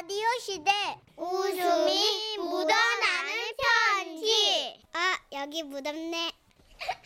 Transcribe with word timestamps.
라디오 0.00 0.26
시대 0.40 0.70
웃음이 1.14 2.38
묻어나는 2.38 3.32
편지 3.58 4.82
아 4.94 5.18
여기 5.32 5.62
묻었네 5.62 6.32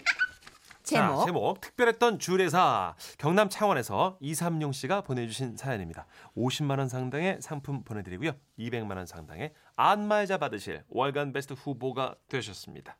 제목. 0.84 1.18
자, 1.18 1.24
제목 1.24 1.60
특별했던 1.60 2.20
주례사 2.20 2.94
경남 3.18 3.48
창원에서 3.48 4.16
이삼용 4.20 4.70
씨가 4.70 5.00
보내주신 5.00 5.56
사연입니다. 5.56 6.06
50만 6.36 6.78
원 6.78 6.88
상당의 6.88 7.38
상품 7.40 7.82
보내드리고요. 7.82 8.30
200만 8.60 8.96
원 8.96 9.06
상당의 9.06 9.52
안마의자 9.74 10.38
받으실 10.38 10.84
월간 10.88 11.32
베스트 11.32 11.54
후보가 11.54 12.14
되셨습니다. 12.28 12.96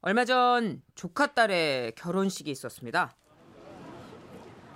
얼마 0.00 0.24
전 0.24 0.82
조카 0.96 1.32
딸의 1.32 1.92
결혼식이 1.94 2.50
있었습니다. 2.50 3.14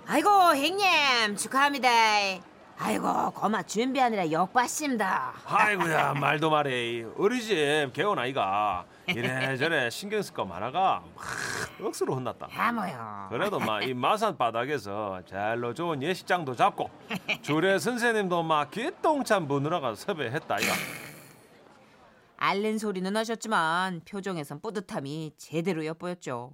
아이고 0.05 0.29
형님 0.29 1.35
축하합니다. 1.35 2.50
아이고 2.83 3.31
고마 3.31 3.61
준비하느라 3.61 4.31
욕받습니다. 4.31 5.33
아이고야 5.45 6.13
말도 6.15 6.49
말해 6.49 7.03
우리 7.15 7.39
집 7.41 7.91
개원 7.93 8.17
아이가 8.17 8.85
이래저래 9.07 9.89
신경 9.91 10.19
쓸 10.23 10.33
거 10.33 10.45
많아가 10.45 11.03
막 11.15 11.85
억수로 11.85 12.15
혼났다. 12.15 12.47
아 12.55 12.71
뭐요. 12.71 13.27
그래도 13.29 13.59
막 13.59 13.83
이 13.83 13.93
마산 13.93 14.35
바닥에서 14.35 15.21
잘로 15.27 15.73
좋은 15.75 16.01
예식장도 16.01 16.55
잡고 16.55 16.89
주례 17.43 17.77
선생님도 17.77 18.41
막 18.43 18.71
기똥찬 18.71 19.47
분으로가 19.47 19.93
섭외했다 19.93 20.59
이가. 20.59 20.73
앓는 22.37 22.79
소리는 22.79 23.15
하셨지만 23.15 24.01
표정에선 24.09 24.59
뿌듯함이 24.61 25.33
제대로 25.37 25.85
엿보였죠. 25.85 26.53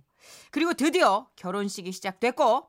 그리고 0.51 0.73
드디어 0.73 1.27
결혼식이 1.37 1.93
시작됐고 1.93 2.67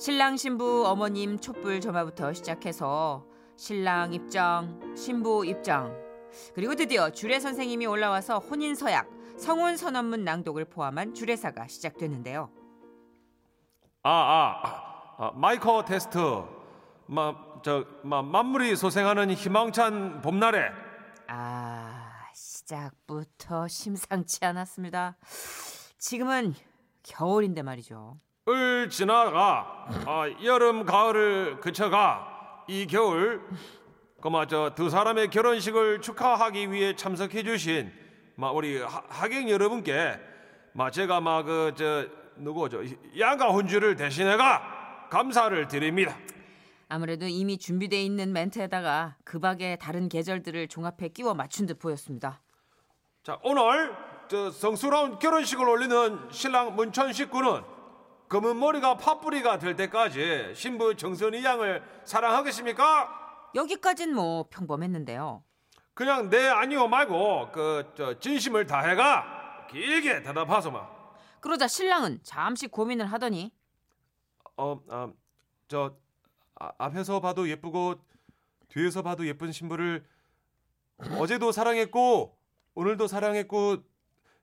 신랑 0.00 0.38
신부 0.38 0.86
어머님 0.86 1.38
촛불 1.38 1.78
점화부터 1.78 2.32
시작해서 2.32 3.26
신랑 3.58 4.14
입장, 4.14 4.80
신부 4.96 5.44
입장, 5.44 5.94
그리고 6.54 6.74
드디어 6.74 7.10
주례 7.10 7.38
선생님이 7.38 7.84
올라와서 7.84 8.38
혼인 8.38 8.74
서약, 8.74 9.10
성혼 9.36 9.76
선언문 9.76 10.24
낭독을 10.24 10.64
포함한 10.70 11.12
주례사가 11.12 11.68
시작됐는데요. 11.68 12.50
아, 14.02 14.10
아, 14.10 15.16
아, 15.18 15.32
마이크 15.34 15.84
테스트. 15.84 16.18
마, 17.04 17.34
저, 17.62 17.84
마, 18.02 18.22
만물이 18.22 18.76
소생하는 18.76 19.30
희망찬 19.32 20.22
봄날에 20.22 20.70
아, 21.26 22.10
시작부터 22.32 23.68
심상치 23.68 24.46
않았습니다. 24.46 25.18
지금은 25.98 26.54
겨울인데 27.02 27.60
말이죠. 27.60 28.16
을 28.52 28.90
지나가 28.90 29.86
아, 30.06 30.24
여름 30.44 30.84
가을을 30.84 31.60
그쳐가 31.60 32.64
이 32.68 32.86
겨울 32.86 33.42
그마 34.20 34.46
저두 34.46 34.90
사람의 34.90 35.28
결혼식을 35.30 36.00
축하하기 36.00 36.72
위해 36.72 36.94
참석해 36.96 37.42
주신 37.42 37.92
마 38.36 38.50
우리 38.50 38.80
하, 38.80 39.02
하객 39.08 39.48
여러분께 39.48 40.18
마 40.72 40.90
제가 40.90 41.20
마 41.20 41.42
그 41.42 41.72
저 41.76 42.06
누구 42.36 42.68
저 42.70 42.78
양가 43.18 43.48
혼주를 43.48 43.96
대신해가 43.96 45.08
감사를 45.10 45.68
드립니다. 45.68 46.16
아무래도 46.88 47.26
이미 47.26 47.58
준비돼 47.58 48.02
있는 48.02 48.32
멘트에다가 48.32 49.16
그 49.24 49.38
밖의 49.38 49.78
다른 49.78 50.08
계절들을 50.08 50.68
종합해 50.68 51.08
끼워 51.14 51.34
맞춘 51.34 51.66
듯 51.66 51.78
보였습니다. 51.78 52.40
자 53.22 53.38
오늘 53.42 53.94
저 54.28 54.50
성스러운 54.50 55.18
결혼식을 55.18 55.68
올리는 55.68 56.18
신랑 56.30 56.74
문천 56.76 57.12
식구는 57.12 57.62
검은 58.30 58.60
머리가 58.60 58.96
팥뿌리가 58.96 59.58
될 59.58 59.74
때까지 59.74 60.54
신부 60.54 60.94
정선이 60.94 61.44
양을 61.44 61.82
사랑하겠습니까? 62.04 63.50
여기까진 63.56 64.14
뭐 64.14 64.46
평범했는데요. 64.48 65.42
그냥 65.94 66.30
네 66.30 66.48
아니요 66.48 66.86
말고 66.86 67.50
그저 67.50 68.20
진심을 68.20 68.68
다해가 68.68 69.66
길게 69.68 70.22
대답하소마. 70.22 70.88
그러자 71.40 71.66
신랑은 71.66 72.20
잠시 72.22 72.68
고민을 72.68 73.06
하더니 73.06 73.50
어저 74.54 75.96
아, 76.54 76.72
앞에서 76.78 77.18
봐도 77.18 77.48
예쁘고 77.48 77.96
뒤에서 78.68 79.02
봐도 79.02 79.26
예쁜 79.26 79.50
신부를 79.50 80.06
어제도 81.18 81.50
사랑했고 81.50 82.38
오늘도 82.76 83.08
사랑했고 83.08 83.78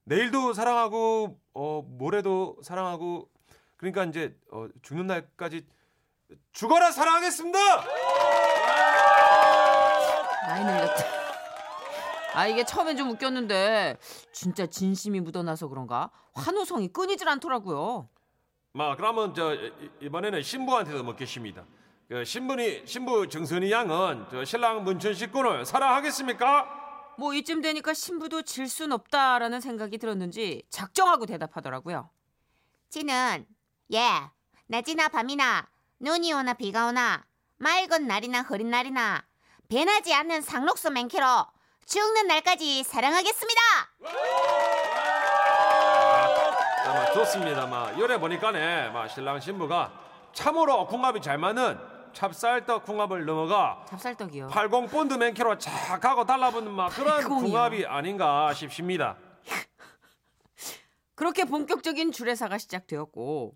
내일도 0.04 0.52
사랑하고 0.52 1.40
어 1.54 1.82
모레도 1.88 2.58
사랑하고 2.64 3.30
그러니까 3.78 4.04
이제 4.06 4.36
어, 4.52 4.68
죽는 4.82 5.08
날까지 5.08 5.66
죽어라 6.52 6.92
사랑하겠습니다. 6.92 7.60
많이 10.48 10.66
늘렸다. 10.66 11.04
아 12.34 12.48
이게 12.48 12.64
처음엔 12.64 12.98
좀 12.98 13.10
웃겼는데 13.12 13.98
진짜 14.32 14.68
진심이 14.68 15.20
묻어나서 15.20 15.68
그런가 15.68 16.12
환호성이 16.34 16.88
끊이질 16.90 17.28
않더라고요. 17.30 18.10
마 18.74 18.96
그러면 18.96 19.34
저 19.34 19.54
이- 19.56 19.72
이번에는 20.02 20.42
신부한테도 20.44 21.04
먹겠습니다. 21.04 21.66
그 22.10 22.24
신부니 22.24 22.84
신부 22.86 23.28
정선이 23.28 23.72
양은 23.72 24.28
저 24.32 24.46
신랑 24.46 24.84
문천 24.84 25.14
식구를 25.14 25.66
사랑하겠습니까? 25.66 27.16
뭐 27.18 27.34
이쯤 27.34 27.62
되니까 27.62 27.94
신부도 27.94 28.44
질 28.44 28.68
순 28.68 28.92
없다라는 28.92 29.60
생각이 29.60 29.98
들었는지 29.98 30.64
작정하고 30.70 31.26
대답하더라고요. 31.26 32.10
지는 32.90 33.46
예 33.94 34.10
낮이나 34.68 35.08
밤이나 35.08 35.68
눈이 36.00 36.34
오나 36.34 36.54
비가 36.54 36.88
오나 36.88 37.24
맑은 37.58 38.08
날이나 38.08 38.42
흐린 38.42 38.70
날이나 38.70 39.24
변하지 39.70 40.14
않는 40.14 40.42
상록수 40.42 40.92
맹캐로 40.92 41.26
죽는 41.86 42.28
날까지 42.28 42.84
사랑하겠습니다. 42.84 43.62
아마 46.86 47.12
좋습니다. 47.14 47.66
마 47.66 47.98
열에 47.98 48.20
보니까네 48.20 48.90
마 48.90 49.08
신랑 49.08 49.40
신부가 49.40 49.92
참으로 50.34 50.86
궁합이 50.88 51.22
잘 51.22 51.38
맞는 51.38 51.80
찹쌀떡 52.14 52.84
궁합을 52.84 53.26
넘어가 53.26 53.86
찹쌀떡이요. 53.90 54.48
80 54.48 54.92
본드 54.92 55.14
맨키로 55.14 55.58
착 55.58 56.04
하고 56.04 56.26
달라붙는 56.26 56.72
막 56.72 56.90
그런 56.90 57.22
80이요. 57.24 57.28
궁합이 57.28 57.86
아닌가 57.86 58.54
싶습니다. 58.54 59.16
그렇게 61.16 61.46
본격적인 61.46 62.12
주례사가 62.12 62.58
시작되었고 62.58 63.54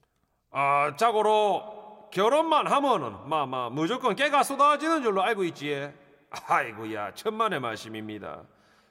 아 0.51 0.93
자고로 0.97 2.09
결혼만 2.11 2.67
하면은 2.67 3.15
마마 3.25 3.69
무조건 3.69 4.15
깨가 4.15 4.43
쏟아지는 4.43 5.01
줄로 5.01 5.23
알고 5.23 5.45
있지. 5.45 5.89
아이고야 6.47 7.13
천만의 7.13 7.61
말씀입니다. 7.61 8.43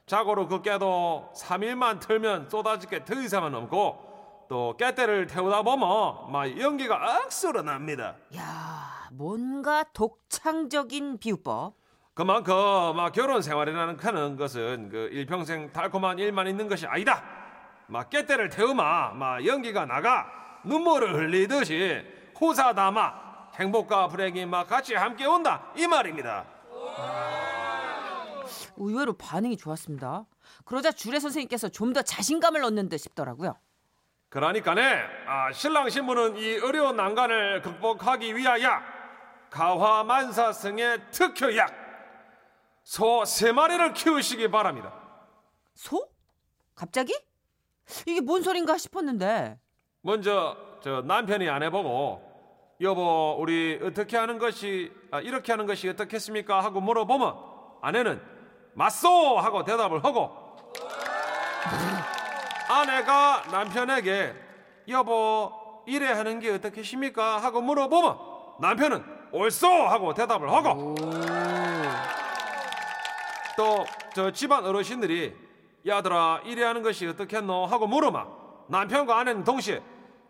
자고로 0.06 0.48
그 0.48 0.62
깨도 0.62 1.32
3일만 1.36 2.00
틀면 2.00 2.48
쏟아질 2.48 2.88
게더 2.88 3.20
이상은 3.20 3.54
없고 3.54 4.46
또 4.48 4.74
깨때를 4.78 5.26
태우다 5.26 5.62
보면 5.62 6.32
막 6.32 6.58
연기가 6.58 7.20
억수로 7.24 7.62
납니다. 7.62 8.16
야 8.36 9.08
뭔가 9.12 9.84
독창적인 9.92 11.18
비유법. 11.18 11.74
그만큼 12.14 12.54
막 12.96 13.12
결혼 13.12 13.42
생활이라는 13.42 13.98
하는 14.00 14.36
것은 14.36 14.88
그 14.88 15.08
일평생 15.12 15.72
달콤한 15.72 16.18
일만 16.18 16.48
있는 16.48 16.68
것이 16.68 16.86
아니다. 16.86 17.22
막 17.86 18.08
깨때를 18.08 18.48
태우마 18.48 19.10
막 19.10 19.44
연기가 19.46 19.84
나가 19.84 20.39
눈물을 20.64 21.14
흘리듯이 21.14 22.02
호사다마 22.40 23.50
행복과 23.54 24.08
불행이 24.08 24.46
막 24.46 24.66
같이 24.68 24.94
함께 24.94 25.26
온다 25.26 25.70
이 25.76 25.86
말입니다. 25.86 26.46
의외로 28.76 29.12
반응이 29.12 29.56
좋았습니다. 29.56 30.24
그러자 30.64 30.92
주례 30.92 31.18
선생님께서 31.20 31.68
좀 31.68 31.92
더 31.92 32.02
자신감을 32.02 32.62
얻는 32.64 32.88
듯 32.88 32.98
싶더라고요. 32.98 33.56
그러니까네 34.28 35.02
아, 35.26 35.52
신랑 35.52 35.90
신부는 35.90 36.36
이 36.36 36.58
어려운 36.58 36.96
난관을 36.96 37.62
극복하기 37.62 38.36
위하여 38.36 38.80
가화만사성의 39.50 41.10
특효약 41.10 41.74
소 42.84 43.24
세 43.24 43.52
마리를 43.52 43.92
키우시기 43.92 44.50
바랍니다. 44.50 44.92
소? 45.74 46.08
갑자기? 46.74 47.12
이게 48.06 48.20
뭔 48.20 48.42
소린가 48.42 48.78
싶었는데 48.78 49.58
먼저 50.02 50.56
저 50.82 51.02
남편이 51.02 51.48
안 51.48 51.62
해보고 51.62 52.28
여보 52.80 53.36
우리 53.38 53.78
어떻게 53.82 54.16
하는 54.16 54.38
것이 54.38 54.90
아, 55.10 55.20
이렇게 55.20 55.52
하는 55.52 55.66
것이 55.66 55.88
어떻겠습니까? 55.88 56.62
하고 56.64 56.80
물어보면 56.80 57.34
아내는 57.82 58.20
맞소! 58.74 59.38
하고 59.38 59.64
대답을 59.64 60.02
하고. 60.04 60.30
아내가 62.70 63.42
남편에게 63.50 64.34
여보 64.88 65.52
이래 65.86 66.06
하는 66.06 66.38
게 66.38 66.50
어떻겠습니까? 66.52 67.38
하고 67.38 67.60
물어보면 67.60 68.16
남편은 68.60 69.04
옳소! 69.32 69.66
하고 69.68 70.14
대답을 70.14 70.50
하고. 70.50 70.94
또 73.56 73.84
저 74.14 74.30
집안 74.32 74.64
어르신들이 74.66 75.36
야들아 75.86 76.42
이래 76.44 76.64
하는 76.64 76.82
것이 76.82 77.06
어떻겠노? 77.06 77.66
하고 77.66 77.86
물어마 77.86 78.26
남편과 78.70 79.18
아내는 79.18 79.44
동시에 79.44 79.82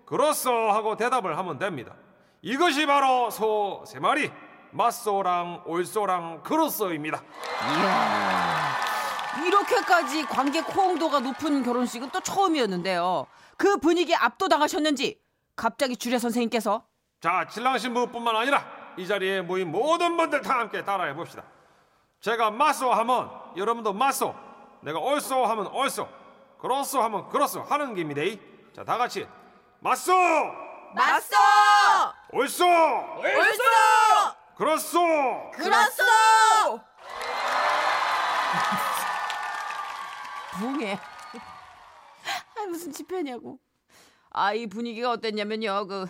그렇소 0.07 0.51
하고 0.51 0.97
대답을 0.97 1.37
하면 1.39 1.59
됩니다 1.59 1.95
이것이 2.43 2.87
바로 2.87 3.31
소 3.31 3.85
세 3.87 4.01
마리 4.01 4.31
맞소랑 4.73 5.65
올소랑 5.67 6.43
그로소입니다. 6.45 7.21
이야, 7.77 8.77
이렇게까지 9.45 10.25
관객 10.27 10.61
호응도가 10.75 11.19
높은 11.21 11.65
결혼식은 11.65 12.11
또 12.11 12.21
처음이었는데요. 12.21 13.27
그 13.57 13.79
분위기에 13.79 14.15
압도당하셨는지 14.15 15.21
갑자기 15.57 15.97
주례 15.97 16.19
선생님께서 16.19 16.85
자, 17.21 17.45
신랑 17.51 17.79
신부뿐만 17.79 18.37
아니라 18.37 18.65
이 18.97 19.07
자리에 19.09 19.43
모인 19.43 19.73
모든 19.73 20.17
분들 20.17 20.41
다 20.41 20.61
함께 20.61 20.85
따라해 20.85 21.15
봅시다. 21.15 21.43
제가 22.21 22.53
맞소 22.53 22.93
하면 22.93 23.29
여러분도 23.57 23.93
맞소, 23.93 24.33
내가 24.83 25.01
올소 25.01 25.45
하면 25.47 25.67
올소, 25.67 26.07
그로소 26.61 27.01
하면 27.03 27.29
그로소 27.29 27.62
하는 27.62 27.95
겁니다. 27.95 28.21
자, 28.75 28.85
다 28.85 28.99
같이 28.99 29.27
맞소, 29.81 30.12
맞서! 30.95 31.37
올소, 32.33 32.65
올소! 32.67 33.62
그로소. 34.57 35.01
그렇소! 35.55 36.03
부흥해. 40.59 40.99
아 42.57 42.67
무슨 42.69 42.93
집회냐고. 42.93 43.59
아 44.31 44.53
이 44.55 44.67
분위기가 44.67 45.11
어땠냐면요. 45.11 45.87
그, 45.87 46.07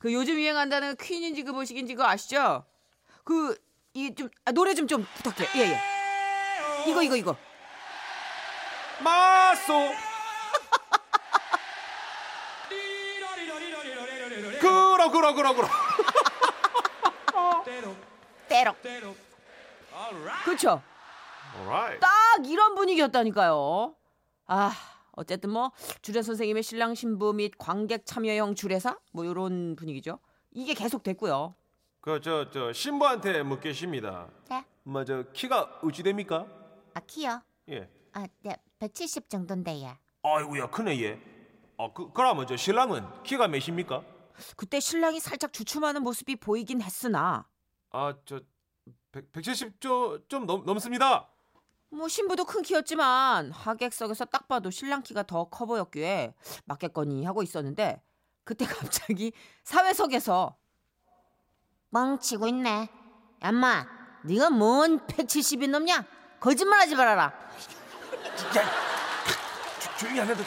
그 0.00 0.12
요즘 0.12 0.34
유행한다는 0.34 0.96
퀸인지 0.96 1.44
그 1.44 1.52
뭐식인지 1.52 1.94
그거 1.94 2.08
아시죠? 2.08 2.64
그 3.24 3.56
이 3.96 4.12
좀 4.16 4.28
아, 4.44 4.50
노래 4.50 4.74
좀 4.74 4.88
좀 4.88 5.06
부탁해. 5.22 5.48
예 5.60 5.70
예. 5.70 5.80
이거 6.90 7.00
이거 7.02 7.14
이거. 7.16 7.36
맞소. 9.02 9.92
그러 14.60 15.10
그러 15.10 15.34
그러 15.34 15.54
그러. 15.54 15.68
때로. 18.48 19.16
그렇죠. 20.44 20.82
Alright. 21.56 22.00
딱 22.00 22.10
이런 22.46 22.74
분위기였다니까요. 22.74 23.94
아, 24.46 24.72
어쨌든 25.12 25.50
뭐 25.50 25.72
주례 26.02 26.22
선생님의 26.22 26.62
신랑 26.62 26.94
신부 26.94 27.32
및 27.32 27.52
관객 27.58 28.04
참여형 28.06 28.54
주례사 28.54 28.96
뭐 29.12 29.24
이런 29.24 29.76
분위기죠. 29.76 30.18
이게 30.52 30.74
계속 30.74 31.02
됐고요. 31.02 31.54
그 32.00 32.20
저 32.20 32.50
저 32.50 32.72
신부한테 32.72 33.42
묻겠습니다. 33.42 34.28
네? 34.50 34.64
뭐저 34.82 35.24
키가 35.32 35.80
어찌 35.82 36.02
됩니까? 36.02 36.46
아 36.94 37.00
키요? 37.00 37.40
예. 37.70 37.88
아, 38.12 38.26
네, 38.42 38.56
170 38.88 39.30
정도인데요. 39.30 39.96
아이고야 40.22 40.68
크네 40.70 41.02
얘. 41.02 41.18
아 41.78 41.88
그, 41.94 42.12
그러면 42.12 42.46
저 42.46 42.56
신랑은 42.56 43.22
키가 43.22 43.48
몇입니까? 43.48 44.02
그때 44.56 44.78
신랑이 44.80 45.20
살짝 45.20 45.52
주춤하는 45.52 46.02
모습이 46.02 46.36
보이긴 46.36 46.82
했으나 46.82 47.46
아저 47.90 48.40
170좀 49.12 50.28
좀 50.28 50.44
넘, 50.46 50.64
넘습니다. 50.66 51.28
뭐 51.90 52.08
신부도 52.08 52.44
큰 52.44 52.62
키였지만 52.62 53.52
하객석에서 53.52 54.26
딱 54.26 54.48
봐도 54.48 54.70
신랑 54.70 55.02
키가 55.02 55.22
더 55.22 55.48
커 55.48 55.64
보였기에 55.66 56.34
맞겠거니 56.66 57.24
하고 57.24 57.42
있었는데 57.42 58.02
그때 58.44 58.66
갑자기 58.68 59.32
사회석에서 59.62 60.56
멍치고 61.90 62.48
있네. 62.48 62.88
엄마, 63.42 63.86
네가 64.24 64.50
뭔 64.50 65.06
170이 65.06 65.70
넘냐? 65.70 66.04
거짓말하지 66.40 66.96
말아라. 66.96 67.32
조용히 69.98 70.20
안 70.20 70.28
해도 70.28 70.42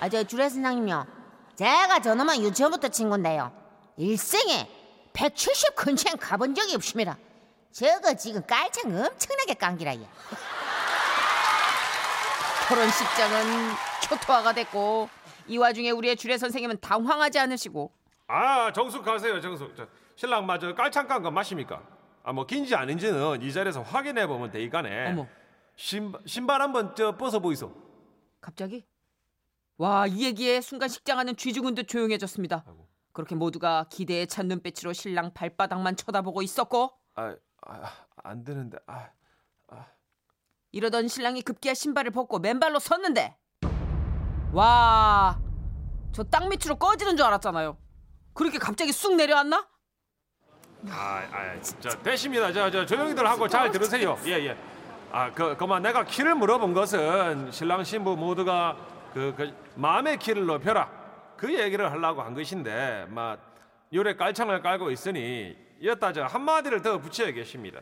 아, 0.00 0.08
저 0.08 0.22
주례 0.24 0.48
선생님요. 0.48 1.06
제가 1.54 2.00
저놈은 2.00 2.42
유치원부터 2.42 2.88
친구인데요. 2.88 3.52
일생에 3.96 4.68
170 5.12 5.76
근처엔 5.76 6.16
가본 6.18 6.54
적이 6.54 6.74
없습니다. 6.74 7.16
저거 7.70 8.14
지금 8.14 8.44
깔창 8.46 8.86
엄청나게 8.86 9.54
깡기라 9.54 9.94
얘. 9.94 10.08
결혼식장은 12.68 13.72
초토화가 14.02 14.52
됐고 14.54 15.08
이 15.46 15.58
와중에 15.58 15.90
우리의 15.90 16.16
주례 16.16 16.36
선생님은 16.38 16.78
당황하지 16.80 17.38
않으시고 17.38 17.92
아 18.28 18.72
정숙하세요 18.72 19.40
정숙. 19.40 19.74
저, 19.76 19.86
신랑 20.16 20.46
마저 20.46 20.74
깔창 20.74 21.06
깐거 21.06 21.30
맞습니까? 21.30 21.80
아 22.24 22.32
뭐 22.32 22.46
긴지 22.46 22.74
아닌지는 22.74 23.42
이 23.42 23.52
자리에서 23.52 23.82
확인해 23.82 24.26
보면 24.26 24.50
되니까네. 24.52 25.08
어머 25.10 25.26
신 25.82 26.12
신발 26.26 26.62
한번 26.62 26.94
저 26.94 27.16
벗어 27.16 27.40
보이소. 27.40 27.72
갑자기 28.40 28.86
와 29.78 30.06
이 30.06 30.24
얘기에 30.24 30.60
순간 30.60 30.88
식장하는 30.88 31.34
쥐죽은 31.36 31.74
듯 31.74 31.88
조용해졌습니다. 31.88 32.62
아이고. 32.64 32.86
그렇게 33.12 33.34
모두가 33.34 33.86
기대에 33.90 34.26
찬 34.26 34.46
눈빛으로 34.46 34.92
신랑 34.92 35.32
발바닥만 35.34 35.96
쳐다보고 35.96 36.42
있었고 36.42 36.92
아, 37.16 37.34
아, 37.66 37.92
안 38.22 38.44
되는데. 38.44 38.78
아, 38.86 39.08
이러던 40.70 41.08
신랑이 41.08 41.42
급기야 41.42 41.74
신발을 41.74 42.12
벗고 42.12 42.38
맨발로 42.38 42.78
섰는데 42.78 43.36
와 44.52 45.36
저 46.12 46.22
땅 46.22 46.48
밑으로 46.48 46.76
꺼지는 46.76 47.16
줄 47.16 47.26
알았잖아요. 47.26 47.76
그렇게 48.34 48.58
갑자기 48.58 48.92
쑥 48.92 49.16
내려왔나? 49.16 49.66
아, 50.90 51.26
아, 51.32 51.60
저 51.80 51.88
됐습니다. 52.02 52.52
저, 52.52 52.70
저 52.70 52.86
조용히들 52.86 53.26
하고 53.26 53.48
잘 53.48 53.70
들으세요. 53.72 54.16
예, 54.26 54.32
예. 54.46 54.71
아, 55.14 55.30
그, 55.30 55.54
그만 55.56 55.82
내가 55.82 56.04
키를 56.04 56.34
물어본 56.34 56.72
것은 56.72 57.50
신랑 57.52 57.84
신부 57.84 58.16
모두가 58.16 58.76
그, 59.12 59.34
그 59.36 59.52
마음의 59.74 60.18
키를 60.18 60.46
높여라. 60.46 60.88
그 61.36 61.52
얘기를 61.52 61.90
하려고 61.90 62.22
한 62.22 62.32
것인데, 62.34 63.06
막 63.10 63.38
요래 63.92 64.16
깔창을 64.16 64.62
깔고 64.62 64.90
있으니 64.90 65.54
이었다 65.80 66.12
저 66.12 66.24
한마디를 66.24 66.80
더 66.80 66.98
붙여야겠습니다. 66.98 67.80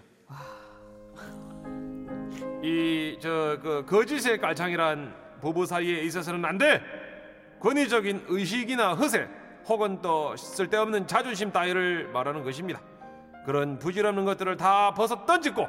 이 2.62 3.16
저 3.20 3.58
그 3.62 3.84
거짓의 3.86 4.38
깔창이란 4.40 5.14
부부 5.40 5.66
사이에 5.66 6.02
있어서는 6.02 6.44
안 6.44 6.58
돼. 6.58 6.82
권위적인 7.60 8.24
의식이나 8.28 8.94
허세 8.94 9.28
혹은 9.68 10.00
또 10.02 10.34
쓸데없는 10.36 11.06
자존심 11.06 11.52
따위를 11.52 12.08
말하는 12.12 12.42
것입니다. 12.42 12.80
그런 13.46 13.78
부질없는 13.78 14.24
것들을 14.24 14.56
다 14.56 14.92
벗어 14.94 15.24
던지고 15.26 15.68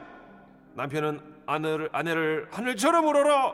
남편은 0.73 1.40
아내를, 1.51 1.89
아내를 1.91 2.47
하늘처럼 2.51 3.07
우러러 3.07 3.53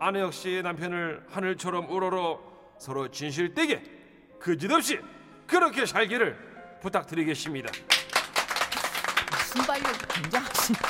아내 0.00 0.20
역시 0.20 0.60
남편을 0.64 1.26
하늘처럼 1.30 1.88
우러러 1.90 2.40
서로 2.78 3.08
진실되게 3.08 3.82
거짓없이 4.40 4.98
그렇게 5.46 5.86
살기를 5.86 6.78
부탁드리겠습니다. 6.82 7.72
순발력이 9.52 9.98
굉장하신데 10.08 10.80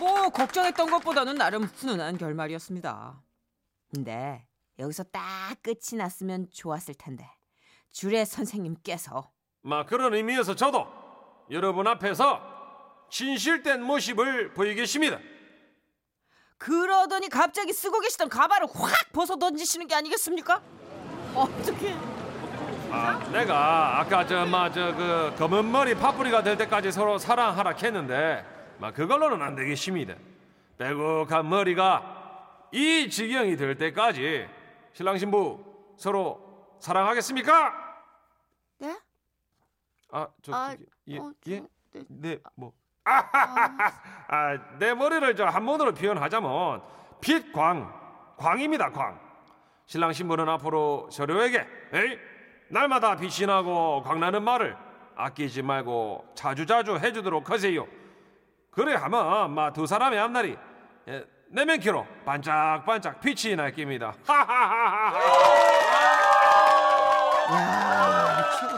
뭐 0.00 0.30
걱정했던 0.30 0.90
것보다는 0.90 1.36
나름 1.36 1.64
훈훈한 1.64 2.16
결말이었습니다. 2.16 3.22
근데 3.94 4.46
여기서 4.78 5.04
딱 5.04 5.22
끝이 5.62 5.98
났으면 5.98 6.48
좋았을 6.50 6.94
텐데 6.94 7.28
주례 7.92 8.24
선생님께서 8.24 9.30
막 9.60 9.86
그런 9.86 10.14
의미에서 10.14 10.56
저도 10.56 10.86
여러분 11.50 11.86
앞에서 11.86 12.53
진실된 13.10 13.82
모습을 13.82 14.52
보이겠습니다. 14.54 15.18
그러더니 16.58 17.28
갑자기 17.28 17.72
쓰고 17.72 18.00
계시던 18.00 18.28
가발을 18.28 18.66
확 18.74 19.12
벗어 19.12 19.36
던지시는 19.36 19.86
게 19.86 19.94
아니겠습니까? 19.94 20.62
어떻게? 21.34 21.94
아, 22.90 23.18
내가 23.30 24.00
아까 24.00 24.24
저마저그 24.26 25.34
검은 25.36 25.70
머리 25.70 25.94
파뿌리가 25.94 26.42
될 26.42 26.56
때까지 26.56 26.92
서로 26.92 27.18
사랑하라 27.18 27.72
했는데 27.82 28.44
막 28.78 28.94
그걸로는 28.94 29.42
안 29.42 29.54
되겠습니다. 29.56 30.14
빼곡한 30.78 31.48
머리가 31.48 32.68
이 32.72 33.08
지경이 33.10 33.56
될 33.56 33.76
때까지 33.76 34.48
신랑 34.92 35.18
신부 35.18 35.64
서로 35.96 36.76
사랑하겠습니까? 36.80 37.72
네? 38.78 38.98
아, 40.10 40.28
저 40.42 40.52
아, 40.54 40.76
예, 41.08 41.18
어, 41.18 41.32
예, 41.48 41.58
저, 41.58 41.66
네. 41.92 42.04
네, 42.08 42.38
뭐. 42.54 42.72
아, 43.04 44.58
내 44.78 44.94
머리를 44.94 45.36
저 45.36 45.44
한문으로 45.44 45.92
표현하자면 45.92 46.82
빛광, 47.20 47.92
광입니다, 48.36 48.90
광. 48.90 49.20
신랑 49.86 50.12
신부는 50.12 50.48
앞으로 50.48 51.08
서로에게 51.12 51.66
에이? 51.92 52.18
날마다 52.68 53.16
빛이 53.16 53.46
나고 53.46 54.02
광나는 54.02 54.42
말을 54.42 54.76
아끼지 55.16 55.62
말고 55.62 56.24
자주자주 56.34 56.96
해주도록 56.96 57.50
하세요. 57.50 57.86
그래 58.70 58.94
하면 58.94 59.54
마두 59.54 59.86
사람의 59.86 60.18
앞날이 60.18 60.56
예, 61.08 61.24
내면키로 61.48 62.06
반짝반짝 62.24 63.20
빛이 63.20 63.54
날 63.54 63.72
겁니다. 63.72 64.14
하하하하. 64.26 65.20
야. 67.54 68.73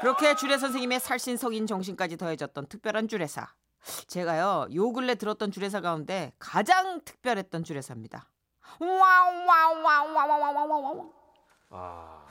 그렇게 0.00 0.34
주례 0.34 0.58
선생님의 0.58 1.00
살신성인 1.00 1.66
정신까지 1.66 2.16
더해졌던 2.16 2.68
특별한 2.68 3.08
주례사. 3.08 3.48
제가요 4.06 4.66
요 4.74 4.92
근래 4.92 5.14
들었던 5.14 5.50
주례사 5.50 5.80
가운데 5.80 6.32
가장 6.38 7.00
특별했던 7.04 7.64
주례사입니다. 7.64 8.28
와와와와와와와와. 8.78 11.10
아, 11.70 12.24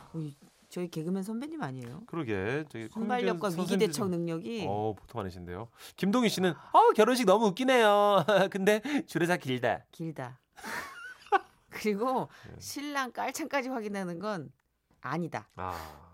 저희 0.70 0.88
개그맨 0.90 1.24
선배님 1.24 1.62
아니에요? 1.62 2.04
그러게. 2.08 2.64
순발력과 2.92 3.50
위기 3.58 3.78
대처 3.78 4.06
능력이 4.06 4.66
어, 4.68 4.94
보통 4.98 5.22
아니신데요. 5.22 5.70
김동희 5.96 6.30
씨는 6.30 6.52
어, 6.52 6.92
결혼식 6.96 7.26
너무 7.26 7.48
웃기네요. 7.48 8.26
근데 8.52 8.82
주례사 9.08 9.38
길다. 9.38 9.86
길다. 9.92 10.40
그리고 11.70 12.30
네. 12.48 12.56
신랑 12.60 13.12
깔창까지 13.12 13.70
확인하는 13.70 14.20
건 14.20 14.52
아니다. 15.02 15.48
아, 15.56 16.09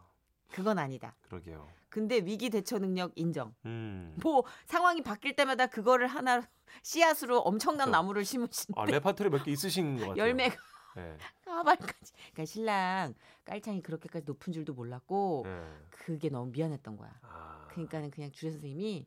그건 0.56 0.80
아니다. 0.80 1.16
그러게요. 1.28 1.68
근데 1.90 2.18
위기 2.18 2.50
대처 2.50 2.80
능력 2.80 3.12
인정. 3.16 3.54
음. 3.66 4.16
뭐 4.22 4.44
상황이 4.66 5.02
바뀔 5.02 5.36
때마다 5.36 5.68
그거를 5.68 6.08
하나 6.08 6.42
씨앗으로 6.82 7.40
엄청난 7.40 7.88
그렇죠. 7.88 7.92
나무를 7.92 8.24
심으신데 8.26 8.80
아, 8.80 8.86
레파토리 8.86 9.30
몇 9.30 9.44
개 9.44 9.52
있으신 9.52 9.98
것 9.98 10.08
같아요. 10.08 10.18
열매가 10.18 10.56
네. 10.96 11.18
가발까지. 11.44 12.14
그러니까 12.32 12.46
신랑 12.46 13.14
깔창이 13.44 13.82
그렇게까지 13.82 14.26
높은 14.26 14.54
줄도 14.54 14.74
몰랐고 14.74 15.44
네. 15.46 15.68
그게 15.90 16.30
너무 16.30 16.52
미안했던 16.52 16.96
거야. 16.96 17.12
아. 17.24 17.68
그러니까는 17.72 18.12
그냥 18.12 18.32
주례 18.32 18.52
선생님이 18.52 19.06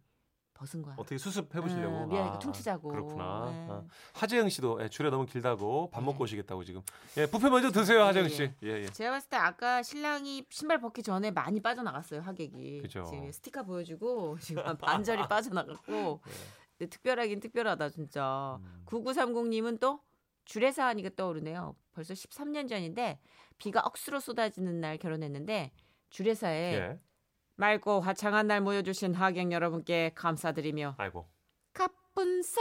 벗은 0.59 0.83
거야. 0.83 0.95
어떻게 0.99 1.17
수습해 1.17 1.61
보시려고? 1.61 2.03
응, 2.03 2.09
미안하니까 2.09 2.39
퉁치자고. 2.41 2.89
그렇구나. 2.89 3.51
네. 3.51 3.67
아. 3.71 3.85
하재영 4.15 4.49
씨도 4.49 4.83
예, 4.83 4.89
줄에 4.89 5.09
너무 5.09 5.25
길다고 5.25 5.89
밥 5.91 6.01
네. 6.01 6.07
먹고 6.07 6.25
오시겠다고 6.25 6.65
지금. 6.65 6.83
예, 7.17 7.27
부페 7.27 7.49
먼저 7.49 7.71
드세요, 7.71 8.03
하재영 8.05 8.27
예, 8.27 8.29
씨. 8.29 8.43
예. 8.43 8.55
예, 8.65 8.69
예. 8.83 8.87
제가 8.87 9.13
봤을 9.13 9.29
때 9.31 9.37
아까 9.37 9.83
신랑이 9.83 10.45
신발 10.51 10.81
벗기 10.81 11.03
전에 11.03 11.31
많이 11.31 11.61
빠져나갔어요 11.61 12.21
하객이. 12.21 12.83
그죠. 12.83 13.07
지금 13.09 13.31
스티커 13.31 13.63
보여주고 13.63 14.39
지금 14.43 14.67
한 14.67 14.77
반절이 14.77 15.23
빠져나갔고. 15.31 16.21
근데 16.77 16.91
특별하긴 16.91 17.41
특별하다 17.41 17.89
진짜. 17.91 18.59
음. 18.61 18.83
9930님은 18.87 19.79
또 19.81 20.01
주례사 20.45 20.87
하니까 20.89 21.11
떠오르네요. 21.15 21.77
벌써 21.93 22.15
13년 22.15 22.69
전인데 22.69 23.21
비가 23.59 23.81
억수로 23.81 24.19
쏟아지는 24.21 24.81
날 24.81 24.99
결혼했는데 24.99 25.73
주례사에 26.11 26.75
예. 26.75 27.01
맑고 27.63 28.01
화창한 28.01 28.47
날 28.47 28.61
모여주신 28.61 29.15
하객 29.15 29.51
여러분께 29.51 30.13
감사드리며 30.15 30.95
아이고. 30.97 31.29
가뿐싸 31.73 32.61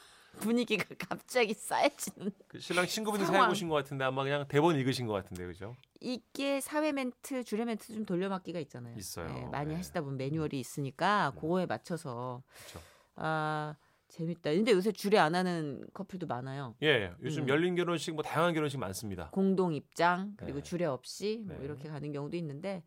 분위기가 0.40 0.86
갑자기 0.98 1.52
쌓여지는 1.52 2.30
그 2.48 2.58
신랑 2.58 2.86
친구분이 2.86 3.26
상황. 3.26 3.42
사회 3.42 3.48
보신 3.50 3.68
것 3.68 3.74
같은데 3.74 4.04
아마 4.06 4.22
그냥 4.24 4.48
대본 4.48 4.76
읽으신 4.76 5.06
것 5.06 5.12
같은데 5.12 5.46
그죠? 5.46 5.76
이게 6.00 6.62
사회 6.62 6.92
멘트, 6.92 7.44
주례 7.44 7.66
멘트 7.66 7.92
좀 7.92 8.06
돌려막기가 8.06 8.58
있잖아요. 8.60 8.96
있어요. 8.96 9.26
네, 9.28 9.44
많이 9.52 9.68
네. 9.68 9.76
하시다 9.76 10.00
보면 10.00 10.16
매뉴얼이 10.16 10.58
있으니까 10.58 11.32
음. 11.36 11.40
그거에 11.40 11.66
맞춰서 11.66 12.42
그렇죠. 12.70 12.80
아 13.16 13.76
재밌다. 14.08 14.50
근데 14.52 14.72
요새 14.72 14.92
주례 14.92 15.18
안 15.18 15.34
하는 15.34 15.86
커플도 15.92 16.26
많아요. 16.26 16.74
예, 16.82 16.86
예. 16.88 17.12
요즘 17.22 17.42
음. 17.42 17.48
열린 17.50 17.74
결혼식 17.74 18.14
뭐 18.14 18.22
다양한 18.22 18.54
결혼식 18.54 18.78
많습니다. 18.78 19.28
공동 19.30 19.74
입장 19.74 20.32
그리고 20.38 20.58
네. 20.58 20.62
주례 20.62 20.86
없이 20.86 21.42
뭐 21.46 21.58
네. 21.58 21.64
이렇게 21.64 21.90
가는 21.90 22.10
경우도 22.10 22.34
있는데 22.38 22.82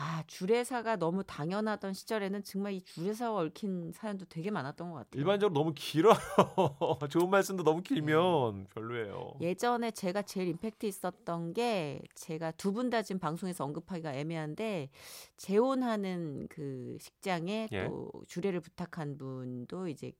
아 0.00 0.22
주례사가 0.28 0.94
너무 0.94 1.24
당연하던 1.24 1.92
시절에는 1.92 2.44
정말 2.44 2.72
이 2.74 2.82
주례사와 2.82 3.40
얽힌 3.40 3.90
사연도 3.92 4.26
되게 4.26 4.48
많았던 4.52 4.90
것 4.92 4.98
같아요. 4.98 5.18
일반적으로 5.20 5.52
너무 5.58 5.72
길어요. 5.74 6.14
좋은 7.10 7.28
말씀도 7.30 7.64
너무 7.64 7.82
길면 7.82 8.68
별로예요. 8.68 9.32
예전에 9.40 9.90
제가 9.90 10.22
제일 10.22 10.46
임팩트 10.48 10.86
있었던 10.86 11.52
게 11.52 12.00
제가 12.14 12.52
두 12.52 12.72
분 12.72 12.90
다 12.90 13.02
지금 13.02 13.18
방송에서 13.18 13.64
언급하기가 13.64 14.14
애매한데 14.14 14.90
재혼하는 15.36 16.46
그 16.48 16.96
식장에 17.00 17.66
예. 17.72 17.86
또 17.86 18.12
주례를 18.28 18.60
부탁한 18.60 19.18
분도 19.18 19.88
이제 19.88 20.12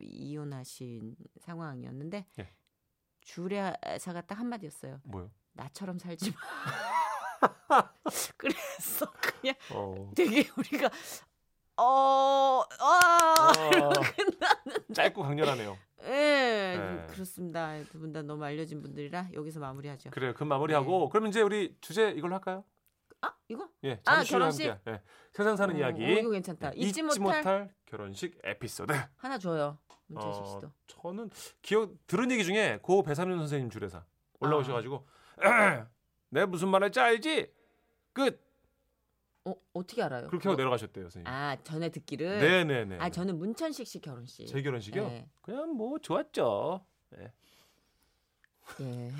이혼하신 0.00 1.16
상황이었는데 1.40 2.26
예. 2.38 2.48
주례사가 3.22 4.20
딱 4.28 4.38
한마디였어요. 4.38 5.00
뭐요? 5.02 5.32
나처럼 5.52 5.98
살지 5.98 6.30
마. 6.30 6.36
그래서 8.36 9.10
그냥 9.20 9.54
어. 9.72 10.10
되게 10.16 10.48
우리가 10.56 10.90
어, 11.78 12.62
아, 12.80 13.52
어, 13.52 13.90
끝나는. 14.16 14.94
짧고 14.94 15.22
강렬하네요. 15.22 15.76
예, 16.04 16.08
네. 16.78 17.06
그렇습니다. 17.10 17.76
두 17.90 17.98
분 17.98 18.12
다 18.12 18.22
너무 18.22 18.44
알려진 18.44 18.80
분들이라 18.80 19.28
여기서 19.34 19.60
마무리하죠. 19.60 20.10
그래요. 20.10 20.32
그 20.34 20.44
마무리하고 20.44 21.08
그럼 21.10 21.26
이제 21.26 21.42
우리 21.42 21.76
주제 21.80 22.10
이걸로 22.10 22.34
할까요? 22.34 22.64
아, 23.22 23.34
이거? 23.48 23.68
예, 23.84 24.00
아, 24.06 24.22
결혼식? 24.22 24.68
함께. 24.70 24.90
예. 24.92 25.02
세상 25.32 25.56
사는 25.56 25.74
어, 25.74 25.78
이야기. 25.78 26.04
어, 26.04 26.08
이거 26.08 26.30
괜찮다. 26.30 26.72
잊지, 26.74 27.02
못할, 27.02 27.74
결혼식 27.86 28.38
에피소드. 28.44 28.92
하나 29.16 29.36
줘요. 29.38 29.78
문철식 30.06 30.42
어, 30.42 30.46
씨도. 30.46 30.72
저는 30.86 31.30
기억 31.62 31.92
들은 32.06 32.30
얘기 32.30 32.44
중에 32.44 32.78
고 32.82 33.02
배삼년 33.02 33.38
선생님 33.38 33.70
줄에서 33.70 34.04
올라오셔 34.40 34.72
가지고 34.72 35.06
아. 35.42 35.86
내가 36.36 36.46
무슨 36.46 36.68
말 36.68 36.82
할지 36.82 37.00
알지? 37.00 37.50
끝 38.12 38.44
어, 39.46 39.54
어떻게 39.72 40.02
알아요? 40.02 40.26
그렇게 40.28 40.48
하고 40.48 40.56
그거? 40.56 40.56
내려가셨대요 40.56 41.04
선생님. 41.04 41.26
아, 41.32 41.56
전에 41.62 41.88
듣기를. 41.88 42.40
네 42.40 42.64
네 42.64 42.84
네. 42.84 42.98
아, 43.00 43.08
저는 43.08 43.38
문천식 43.38 43.86
씨 43.86 44.00
결혼식. 44.00 44.46
제 44.46 44.60
결혼식이요? 44.60 45.08
네. 45.08 45.28
그냥 45.40 45.70
뭐 45.70 45.98
좋았죠. 45.98 46.84
예. 47.18 47.32
예. 48.80 49.12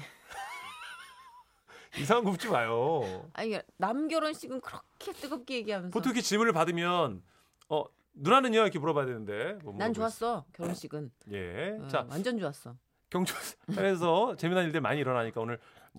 이상한 1.98 2.24
거 2.24 2.30
묻지 2.32 2.48
마요. 2.48 3.30
아니, 3.32 3.58
남 3.78 4.08
결혼식은 4.08 4.60
그렇게 4.60 5.12
뜨겁게 5.14 5.54
얘기하면서. 5.56 5.92
보통 5.92 6.10
이렇게 6.10 6.20
질문을 6.20 6.52
받으면 6.52 7.22
어 7.70 7.84
누나는요 8.14 8.60
이렇게 8.60 8.78
물어봐야 8.78 9.06
되는데. 9.06 9.54
뭐 9.62 9.74
난 9.78 9.94
좋았어. 9.94 10.44
결혼식은. 10.52 11.10
예. 11.32 11.78
어, 11.80 11.88
자 11.88 12.04
완전 12.10 12.38
좋았어. 12.38 12.76
경주에서 13.08 14.34
재미난 14.36 14.64
일들 14.66 14.80
많이 14.80 15.00
일어나니까 15.00 15.40
오늘 15.40 15.58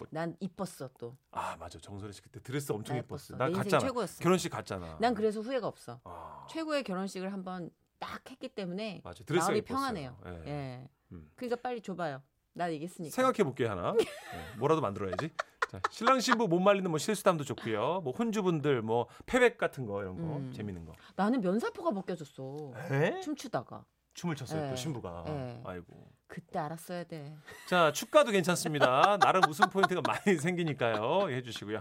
난 0.10 0.36
이뻤어 0.40 0.90
또. 0.98 1.18
아 1.32 1.56
맞아 1.58 1.80
정선혜 1.80 2.12
씨 2.12 2.22
그때 2.22 2.40
드레스 2.42 2.72
엄청 2.72 2.96
나 2.96 3.02
예뻤어. 3.02 3.36
예뻤어. 3.36 3.38
나 3.38 3.50
갔잖아. 3.52 3.80
최고였어. 3.80 4.24
결혼식 4.24 4.50
갔잖아. 4.50 4.98
난 5.00 5.14
그래서 5.14 5.42
후회가 5.42 5.68
없어. 5.68 6.00
아, 6.04 6.46
최고의 6.50 6.84
결혼식을 6.84 7.32
한번 7.34 7.70
딱 8.00 8.30
했기 8.30 8.50
때문에 8.50 9.02
맞아. 9.04 9.24
마음이 9.28 9.58
예뻤어요. 9.58 9.62
평안해요. 9.64 10.18
예. 10.26 10.44
예. 10.48 10.90
음. 11.12 11.30
그러니까 11.36 11.62
빨리 11.62 11.82
줘봐요. 11.82 12.22
나 12.54 12.72
얘기했으니까. 12.72 13.14
생각해 13.14 13.44
볼게 13.44 13.66
하나. 13.66 13.94
네, 13.94 14.04
뭐라도 14.60 14.82
만들어야지. 14.82 15.32
자, 15.70 15.82
신랑 15.92 16.20
신부 16.20 16.48
못 16.48 16.60
말리는 16.60 16.90
뭐 16.90 16.98
실수담도 16.98 17.44
좋고요. 17.44 18.02
뭐 18.02 18.14
혼주분들 18.14 18.82
뭐 18.82 19.08
패백 19.26 19.58
같은 19.58 19.86
거 19.86 20.02
이런 20.02 20.16
거 20.16 20.38
음. 20.38 20.52
재밌는 20.54 20.86
거. 20.86 20.94
나는 21.16 21.42
면사포가 21.42 21.92
벗겨졌어. 21.92 22.72
에? 22.90 23.20
춤추다가. 23.20 23.86
춤을 24.14 24.36
췄어요 24.36 24.66
예. 24.66 24.70
또 24.70 24.76
신부가. 24.76 25.26
예. 25.28 25.62
아이고. 25.66 26.10
그때 26.28 26.60
알았어야 26.60 27.04
돼. 27.06 27.36
자 27.68 27.92
축가도 27.92 28.32
괜찮습니다. 28.32 29.18
나름 29.20 29.42
웃음 29.50 29.70
포인트가 29.70 30.02
많이 30.02 30.38
생기니까요. 30.38 31.30
해 31.30 31.42
주시고요. 31.42 31.80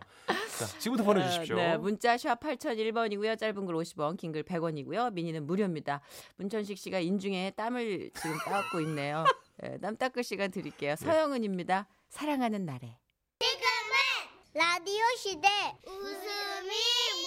자 0.58 0.66
지금부터 0.78 1.04
보내 1.04 1.26
주십시오. 1.26 1.56
네, 1.56 1.76
문자 1.76 2.16
샵 2.16 2.38
8001번이고요. 2.40 3.38
짧은 3.38 3.66
글 3.66 3.74
50원, 3.74 4.16
긴 4.16 4.32
글 4.32 4.42
100원이고요. 4.44 5.12
미니는 5.12 5.46
무료입니다. 5.46 6.00
문천식 6.36 6.78
씨가 6.78 7.00
인중에 7.00 7.52
땀을 7.56 8.10
지금 8.14 8.38
닦고 8.38 8.80
있네요. 8.82 9.24
네, 9.58 9.78
땀 9.78 9.96
닦을 9.96 10.22
시간 10.22 10.50
드릴게요. 10.50 10.96
서영은입니다. 10.96 11.86
사랑하는 12.08 12.64
날에. 12.64 12.96
라디오 14.54 15.04
시대 15.18 15.48
웃음이 15.86 16.72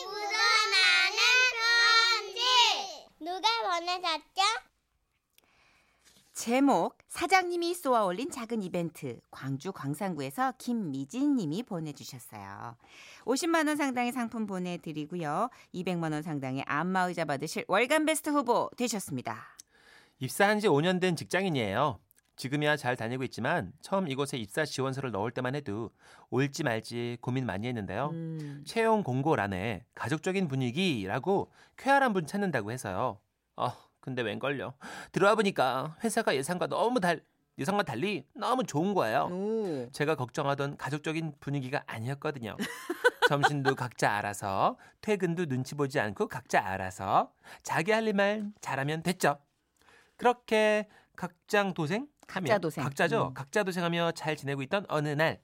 묻어나는 0.06 1.20
편지 1.54 2.42
누가 3.20 3.78
보내셨죠? 3.78 4.69
제목 6.40 6.98
사장님이 7.10 7.74
쏘아 7.74 8.06
올린 8.06 8.32
작은 8.32 8.64
이벤트 8.64 9.20
광주 9.30 9.74
광산구에서 9.74 10.54
김미진 10.58 11.36
님이 11.36 11.64
보내주셨어요. 11.64 12.78
50만 13.26 13.68
원 13.68 13.76
상당의 13.76 14.14
상품 14.14 14.48
보내드리고요. 14.48 15.50
200만 15.74 16.14
원 16.14 16.22
상당의 16.22 16.64
안마의자 16.66 17.26
받으실 17.26 17.66
월간 17.68 18.06
베스트 18.06 18.30
후보 18.30 18.70
되셨습니다. 18.78 19.38
입사한 20.20 20.62
지 20.62 20.70
5년 20.70 21.02
된 21.02 21.18
직장인이에요. 21.18 22.00
지금이야 22.38 22.78
잘 22.78 22.96
다니고 22.96 23.26
있지만 23.26 23.74
처음 23.82 24.08
이곳에 24.08 24.38
입사 24.38 24.64
지원서를 24.64 25.12
넣을 25.12 25.32
때만 25.32 25.56
해도 25.56 25.92
올지 26.30 26.64
말지 26.64 27.18
고민 27.20 27.46
많이 27.46 27.68
했는데요. 27.68 28.12
음, 28.14 28.64
채용 28.66 29.04
공고란에 29.04 29.84
가족적인 29.94 30.48
분위기라고 30.48 31.52
쾌활한 31.76 32.14
분 32.14 32.26
찾는다고 32.26 32.72
해서요. 32.72 33.20
아, 33.58 33.76
근데 34.10 34.24
웬걸요. 34.24 34.74
들어와 35.12 35.36
보니까 35.36 35.96
회사가 36.04 36.36
예상과 36.36 36.68
너무 36.68 37.00
달 37.00 37.22
예상과 37.60 37.84
달리 37.84 38.26
너무 38.34 38.64
좋은 38.64 38.94
거예요. 38.94 39.28
오. 39.32 39.90
제가 39.92 40.16
걱정하던 40.16 40.78
가족적인 40.78 41.34
분위기가 41.40 41.84
아니었거든요. 41.86 42.56
점심도 43.30 43.76
각자 43.76 44.14
알아서, 44.14 44.78
퇴근도 45.02 45.46
눈치 45.46 45.76
보지 45.76 46.00
않고 46.00 46.28
각자 46.28 46.66
알아서 46.66 47.32
자기 47.62 47.92
할 47.92 48.08
일만 48.08 48.54
잘하면 48.62 49.04
됐죠. 49.04 49.38
그렇게 50.16 50.88
각장 51.16 51.74
도생? 51.74 52.08
각자 52.28 52.58
도생. 52.58 52.84
각자죠. 52.84 53.28
음. 53.28 53.34
각자 53.36 53.64
도생하며 53.64 54.14
잘 54.14 54.36
지내고 54.36 54.64
있던 54.64 54.86
어느 54.88 55.10
날 55.10 55.40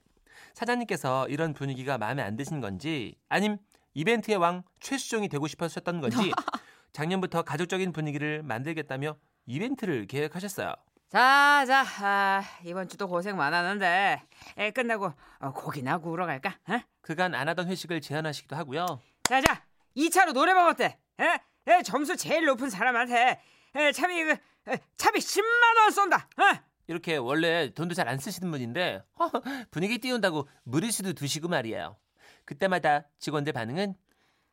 사장님께서 0.54 1.28
이런 1.28 1.52
분위기가 1.52 1.98
마음에 1.98 2.22
안 2.22 2.34
드신 2.36 2.60
건지 2.60 3.14
아님 3.28 3.58
이벤트의 3.94 4.38
왕 4.38 4.62
최수종이 4.80 5.28
되고 5.28 5.46
싶으셨던 5.46 6.00
건지 6.00 6.16
작년부터 7.00 7.42
가족적인 7.42 7.92
분위기를 7.92 8.42
만들겠다며 8.42 9.16
이벤트를 9.44 10.06
계획하셨어요. 10.06 10.72
자, 11.10 11.64
자, 11.66 11.84
아, 12.00 12.42
이번 12.64 12.88
주도 12.88 13.06
고생 13.06 13.36
많았는데 13.36 14.22
에, 14.56 14.70
끝나고 14.70 15.12
어, 15.40 15.52
고기나 15.52 15.98
구우러 15.98 16.24
갈까? 16.24 16.56
어? 16.70 16.80
그간 17.02 17.34
안 17.34 17.50
하던 17.50 17.68
회식을 17.68 18.00
제안하시기도 18.00 18.56
하고요. 18.56 18.86
자, 19.24 19.42
자, 19.42 19.62
2차로 19.94 20.32
노래방 20.32 20.68
어때? 20.68 20.98
에? 21.20 21.38
에, 21.70 21.82
점수 21.82 22.16
제일 22.16 22.46
높은 22.46 22.70
사람한테 22.70 23.42
에, 23.74 23.92
차비 23.92 24.24
그 24.24 24.30
에, 24.68 24.78
차비 24.96 25.18
10만 25.20 25.78
원 25.82 25.90
쏜다. 25.90 26.16
어? 26.16 26.58
이렇게 26.86 27.16
원래 27.16 27.74
돈도 27.74 27.94
잘 27.94 28.08
안 28.08 28.16
쓰시는 28.18 28.50
분인데 28.50 29.02
분위기 29.70 29.98
띄운다고 29.98 30.48
무리수도 30.64 31.12
두시고 31.12 31.48
말이에요. 31.48 31.98
그때마다 32.46 33.04
직원들 33.18 33.52
반응은 33.52 33.94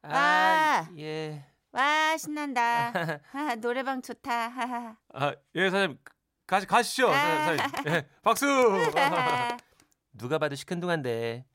아, 0.02 0.10
아. 0.18 0.90
예. 0.98 1.46
와 1.74 2.16
신난다. 2.18 2.94
아, 3.34 3.56
노래방 3.56 4.02
좋다. 4.02 4.98
아, 5.14 5.36
예, 5.56 5.70
사장님. 5.70 5.98
가, 6.46 6.60
가시죠. 6.60 7.08
사- 7.12 7.46
사장님. 7.46 7.88
예, 7.88 8.08
박수. 8.22 8.46
누가 10.14 10.38
봐도 10.38 10.54
시큰둥한데 10.56 11.46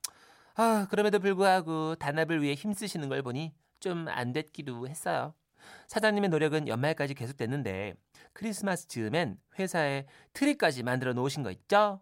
아 0.55 0.87
그럼에도 0.89 1.19
불구하고 1.19 1.95
단합을 1.95 2.41
위해 2.41 2.53
힘쓰시는 2.55 3.07
걸 3.07 3.21
보니 3.21 3.53
좀 3.79 4.09
안 4.09 4.33
됐기도 4.33 4.87
했어요. 4.89 5.33
사장님의 5.87 6.29
노력은 6.29 6.67
연말까지 6.67 7.13
계속됐는데 7.13 7.93
크리스마스 8.33 8.87
즈음엔 8.89 9.37
회사에 9.57 10.05
트리까지 10.33 10.83
만들어 10.83 11.13
놓으신 11.13 11.43
거 11.43 11.51
있죠? 11.51 12.01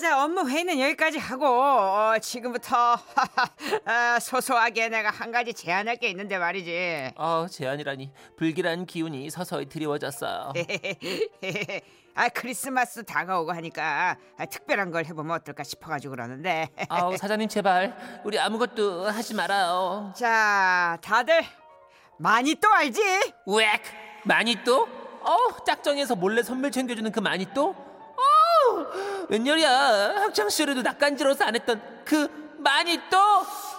자, 0.00 0.24
업무 0.24 0.48
회의는 0.48 0.80
여기까지 0.80 1.18
하고 1.18 1.46
어, 1.46 2.14
지금부터 2.20 2.98
아, 3.84 4.18
소소하게 4.20 4.88
내가 4.88 5.10
한 5.10 5.30
가지 5.30 5.52
제안할 5.52 5.96
게 5.96 6.08
있는데 6.08 6.38
말이지. 6.38 7.12
어 7.16 7.46
제안이라니 7.50 8.10
불길한 8.36 8.86
기운이 8.86 9.30
서서히 9.30 9.66
드리워졌어요. 9.66 10.52
아, 12.14 12.28
크리스마스 12.28 13.04
다가오고 13.04 13.52
하니까 13.52 14.16
아, 14.36 14.46
특별한 14.46 14.90
걸 14.90 15.04
해보면 15.06 15.36
어떨까 15.36 15.62
싶어가지고 15.62 16.12
그러는데. 16.12 16.68
아우 16.88 17.16
사장님 17.16 17.48
제발 17.48 18.20
우리 18.24 18.38
아무것도 18.38 19.08
하지 19.08 19.34
말아요. 19.34 20.12
자, 20.16 20.98
다들 21.02 21.42
많이 22.18 22.54
또 22.56 22.68
알지? 22.72 23.00
웩 23.46 23.80
마니또? 24.24 24.88
어 25.22 25.64
짝정에서 25.64 26.16
몰래 26.16 26.42
선물 26.42 26.70
챙겨주는 26.70 27.10
그 27.12 27.20
마니또? 27.20 27.91
어 28.68 29.26
웬열이야 29.28 30.14
학창 30.16 30.48
시절에도 30.48 30.82
낯간지러서 30.82 31.44
안 31.44 31.54
했던 31.54 31.80
그 32.04 32.28
마니또? 32.58 33.18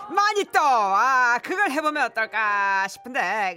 많이 0.10 0.44
또, 0.44 0.60
아, 0.60 1.40
그걸 1.42 1.72
해보면 1.72 2.04
어떨까 2.04 2.88
싶은데, 2.88 3.56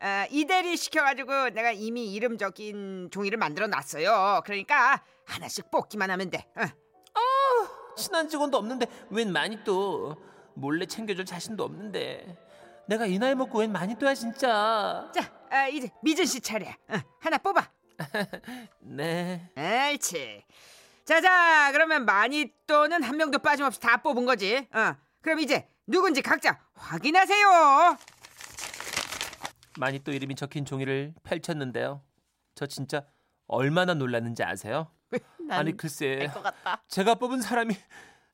그, 0.00 0.06
어, 0.06 0.26
이대리 0.30 0.76
시켜가지고 0.76 1.50
내가 1.50 1.72
이미 1.72 2.12
이름 2.12 2.36
적힌 2.36 3.08
종이를 3.10 3.38
만들어 3.38 3.66
놨어요. 3.66 4.42
그러니까 4.44 5.02
하나씩 5.24 5.70
뽑기만 5.70 6.10
하면 6.10 6.30
돼. 6.30 6.46
어. 6.56 7.94
친한 7.96 8.28
직원도 8.28 8.56
없는데 8.58 8.86
웬 9.10 9.32
마니또? 9.32 10.16
몰래 10.54 10.86
챙겨줄 10.86 11.24
자신도 11.24 11.64
없는데 11.64 12.36
내가 12.86 13.06
이 13.06 13.18
나이 13.18 13.34
먹고 13.34 13.60
웬 13.60 13.72
마니또야 13.72 14.14
진짜? 14.14 15.10
자, 15.12 15.32
아, 15.50 15.66
이제 15.68 15.90
미준 16.02 16.26
씨 16.26 16.40
차례. 16.40 16.68
어, 16.88 16.96
하나 17.20 17.38
뽑아. 17.38 17.70
네. 18.80 19.50
옳지. 19.56 20.44
자자, 21.04 21.72
그러면 21.72 22.04
많이 22.04 22.52
또는 22.66 23.02
한 23.02 23.16
명도 23.16 23.38
빠짐없이 23.38 23.80
다 23.80 23.96
뽑은 23.98 24.26
거지. 24.26 24.68
어, 24.72 24.94
그럼 25.22 25.40
이제 25.40 25.68
누군지 25.86 26.20
각자 26.22 26.58
확인하세요. 26.74 27.96
마니또 29.78 30.12
이름이 30.12 30.34
적힌 30.34 30.64
종이를 30.64 31.14
펼쳤는데요. 31.22 32.02
저 32.54 32.66
진짜 32.66 33.04
얼마나 33.46 33.94
놀랐는지 33.94 34.42
아세요? 34.42 34.90
아니 35.50 35.76
글쎄 35.76 36.28
것 36.34 36.42
같다. 36.42 36.82
제가 36.88 37.14
뽑은 37.14 37.40
사람이 37.40 37.74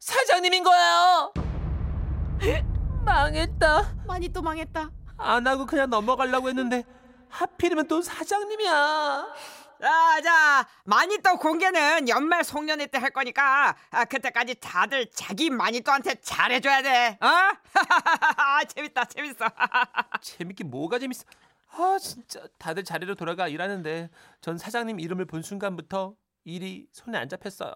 사장님인 0.00 0.64
거예요. 0.64 1.32
망했다. 3.04 4.04
많이 4.06 4.28
또 4.30 4.42
망했다. 4.42 4.90
안 5.16 5.46
하고 5.46 5.66
그냥 5.66 5.90
넘어가려고 5.90 6.48
했는데 6.48 6.82
하필이면 7.38 7.88
또 7.88 8.00
사장님이야. 8.00 9.26
자, 9.80 10.20
자, 10.22 10.68
많이 10.84 11.18
또 11.18 11.36
공개는 11.36 12.08
연말 12.08 12.44
송년회 12.44 12.86
때 12.86 12.98
할 12.98 13.10
거니까 13.10 13.76
아, 13.90 14.04
그때까지 14.04 14.54
다들 14.60 15.10
자기 15.10 15.50
많이 15.50 15.80
또한테 15.80 16.14
잘해줘야 16.20 16.80
돼. 16.82 17.18
어? 17.20 17.26
아, 17.26 18.64
재밌다, 18.64 19.04
재밌어. 19.06 19.44
재밌게 20.22 20.64
뭐가 20.64 20.98
재밌어? 20.98 21.24
아 21.76 21.98
진짜 22.00 22.40
다들 22.58 22.84
자리로 22.84 23.16
돌아가 23.16 23.48
일하는데 23.48 24.08
전 24.40 24.56
사장님 24.56 25.00
이름을 25.00 25.24
본 25.26 25.42
순간부터 25.42 26.14
일이 26.44 26.86
손에 26.92 27.18
안 27.18 27.28
잡혔어요. 27.28 27.72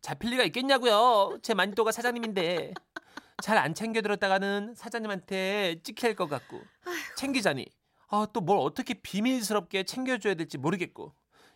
잡힐 0.00 0.30
리가 0.30 0.44
있겠냐고요. 0.44 1.38
제 1.42 1.52
마니또가 1.52 1.92
사장님인데 1.92 2.72
잘 3.42 3.58
안 3.58 3.74
챙겨 3.74 4.00
들었다가는 4.00 4.74
사장님한테 4.74 5.82
찍힐 5.84 6.16
것 6.16 6.28
같고 6.30 6.62
챙기자니 7.16 7.66
아, 8.08 8.26
또 8.32 8.40
뭘 8.40 8.58
어떻게 8.60 8.94
비밀스럽게 8.94 9.82
챙겨줘야 9.84 10.34
될지 10.34 10.58
모르겠고 10.58 11.12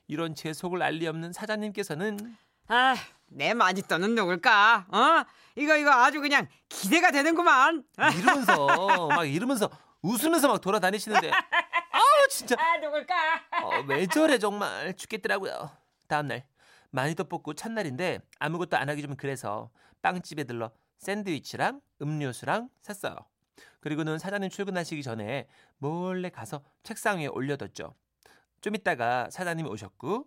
이런 0.08 0.34
제 0.34 0.52
속을 0.52 0.82
알리 0.82 1.06
없는 1.06 1.32
사장님께서는 1.32 2.36
아, 2.68 2.94
내 3.26 3.54
많이 3.54 3.82
또는 3.82 4.14
누굴까? 4.14 4.86
어? 4.88 5.24
이거 5.56 5.76
이거 5.76 5.92
아주 5.92 6.20
그냥 6.20 6.48
기대가 6.68 7.10
되는구만. 7.10 7.84
어? 7.98 8.08
이러면서 8.18 8.66
막 9.08 9.24
이러면서 9.24 9.70
웃으면서 10.02 10.48
막 10.48 10.60
돌아다니시는데 10.60 11.30
아우 11.92 12.28
진짜 12.30 12.56
아, 12.58 12.76
누굴까? 12.78 13.14
어, 13.62 13.80
왜 13.86 14.06
저래 14.06 14.38
정말 14.38 14.94
죽겠더라고요. 14.96 15.70
다음날 16.08 16.44
마니또 16.90 17.24
뽑고 17.24 17.54
첫날인데 17.54 18.20
아무것도 18.40 18.76
안 18.76 18.88
하기 18.88 19.02
좀 19.02 19.14
그래서 19.16 19.70
빵집에 20.02 20.44
들러 20.44 20.72
샌드위치랑 20.98 21.80
음료수랑 22.02 22.68
샀어요. 22.82 23.14
그리고는 23.80 24.18
사장님 24.18 24.50
출근하시기 24.50 25.02
전에 25.02 25.48
몰래 25.78 26.28
가서 26.30 26.62
책상 26.82 27.18
위에 27.18 27.26
올려뒀죠. 27.26 27.94
좀 28.60 28.74
있다가 28.74 29.28
사장님이 29.30 29.68
오셨고 29.68 30.26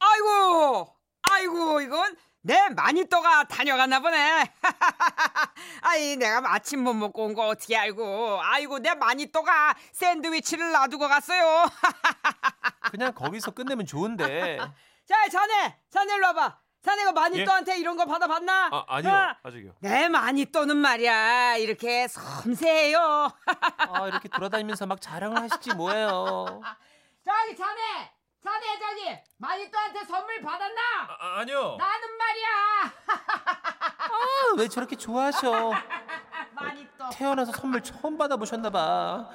아이고, 0.00 0.96
아이고, 1.22 1.80
이건 1.80 2.16
내 2.40 2.68
마니또가 2.70 3.44
다녀갔나 3.44 4.00
보네. 4.00 4.52
아이, 5.82 6.16
내가 6.16 6.40
마침 6.40 6.82
못 6.82 6.92
먹고 6.92 7.24
온 7.24 7.34
거 7.34 7.46
어떻게 7.46 7.76
알고? 7.76 8.40
아이고, 8.42 8.80
내 8.80 8.94
마니또가 8.94 9.76
샌드위치를 9.92 10.72
놔두고 10.72 11.06
갔어요. 11.06 11.66
그냥 12.90 13.14
거기서 13.14 13.52
끝내면 13.52 13.86
좋은데 13.86 14.58
자, 15.06 15.28
자네, 15.28 15.78
자네 15.88 16.14
일로 16.14 16.26
와봐. 16.26 16.58
자네가 16.82 17.12
마니또한테 17.12 17.78
이런 17.78 17.96
거 17.96 18.04
받아봤나? 18.04 18.68
아, 18.72 18.84
아니요. 18.88 19.10
어? 19.12 19.36
아직이요. 19.48 19.72
내 19.80 20.08
마니또는 20.08 20.76
말이야, 20.76 21.56
이렇게 21.56 22.08
섬세해요. 22.08 23.30
아, 23.78 24.08
이렇게 24.08 24.28
돌아다니면서 24.28 24.86
막 24.86 25.00
자랑을 25.00 25.40
하시지 25.42 25.74
뭐예요. 25.74 26.60
저기 27.24 27.56
자네, 27.56 28.10
자네 28.42 28.78
저기 28.80 29.20
마니또한테 29.38 30.04
선물 30.04 30.42
받았나? 30.42 30.80
아, 31.20 31.38
아니요. 31.40 31.76
나는 31.78 32.18
말이야. 32.18 32.92
아, 33.06 34.54
왜 34.58 34.66
저렇게 34.66 34.96
좋아하셔? 34.96 35.70
마니또. 36.54 37.10
태어나서 37.12 37.52
선물 37.52 37.80
처음 37.82 38.18
받아보셨나 38.18 38.70
봐. 38.70 39.28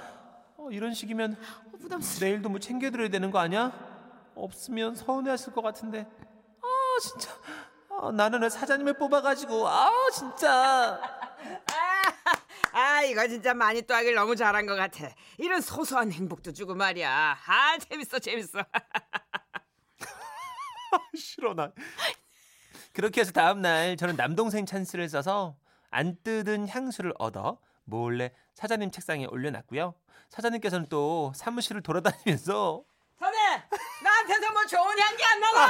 어, 0.58 0.68
이런 0.70 0.94
식이면 0.94 1.38
내일도 2.20 2.50
뭐 2.50 2.60
챙겨드려야 2.60 3.08
되는 3.08 3.32
거 3.32 3.40
아니야? 3.40 3.72
없으면 4.36 4.96
서운해하실 4.96 5.54
것 5.54 5.62
같은데. 5.62 6.06
아 6.98 7.00
진짜. 7.00 7.30
아, 7.90 8.12
나는 8.12 8.42
왜 8.42 8.50
사장님을 8.50 8.98
뽑아가지고 8.98 9.68
아 9.68 9.92
진짜. 10.12 11.00
아 12.74 13.04
이거 13.04 13.28
진짜 13.28 13.54
마니또 13.54 13.94
하길 13.94 14.16
너무 14.16 14.36
잘한 14.36 14.66
것 14.66 14.76
같아. 14.76 15.10
이런 15.38 15.62
소소한 15.62 16.12
행복도 16.12 16.54
주고 16.54 16.74
말이야. 16.74 17.38
아 17.46 17.78
재밌어 17.78 18.18
재밌어. 18.18 18.60
싫어 21.16 21.54
나. 21.54 21.72
그렇게 22.94 23.22
해서 23.22 23.32
다음 23.32 23.62
날 23.62 23.96
저는 23.96 24.16
남동생 24.16 24.66
찬스를 24.66 25.08
써서 25.08 25.56
안 25.92 26.18
뜯은 26.24 26.68
향수를 26.68 27.14
얻어 27.20 27.60
몰래 27.84 28.32
사장님 28.56 28.90
책상에 28.90 29.26
올려놨고요. 29.26 29.94
사장님께서는 30.30 30.88
또 30.90 31.32
사무실을 31.36 31.84
돌아다니면서 31.84 32.84
뭐 33.20 34.07
좋은 34.67 34.99
향기 34.99 35.23
안 35.23 35.39
나나? 35.39 35.67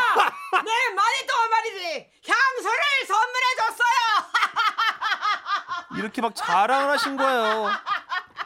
내 0.63 0.71
마니또가 0.95 1.47
말이지 1.49 2.11
향수를 2.27 2.79
선물해줬어요. 3.07 3.97
이렇게 5.97 6.21
막 6.21 6.35
자랑을 6.35 6.89
하신 6.91 7.17
거예요. 7.17 7.69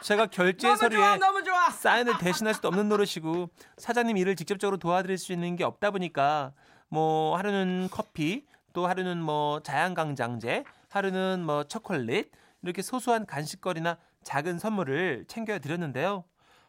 제가 0.02 0.26
결제 0.26 0.66
너무 0.68 0.78
좋아 0.78 0.88
서류에 0.88 1.16
너무 1.18 1.44
좋아. 1.44 1.70
사인을 1.70 2.18
대신할 2.18 2.54
수도 2.54 2.68
없는 2.68 2.88
노릇이고 2.88 3.48
사장님 3.78 4.16
일을 4.16 4.36
직접적으로 4.36 4.76
도와드릴 4.76 5.16
수 5.18 5.32
있는 5.32 5.56
게 5.56 5.64
없다 5.64 5.90
보니까 5.90 6.52
뭐 6.88 7.36
하루는 7.36 7.88
커피 7.90 8.44
또 8.72 8.86
하루는 8.86 9.18
뭐 9.22 9.60
자양강장제 9.62 10.64
하루는 10.90 11.44
뭐 11.44 11.64
초콜릿 11.64 12.30
이렇게 12.62 12.82
소소한 12.82 13.26
간식거리나 13.26 13.96
작은 14.24 14.58
선물을 14.58 15.24
챙겨 15.28 15.58
드렸는데요. 15.58 16.24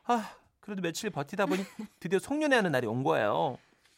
아 0.05 0.29
그래도 0.59 0.81
며칠 0.81 1.09
버티다 1.09 1.45
보니 1.45 1.65
드디어 1.99 2.19
송년회 2.19 2.55
하는 2.55 2.71
날이 2.71 2.87
온 2.87 3.03
거예요. 3.03 3.57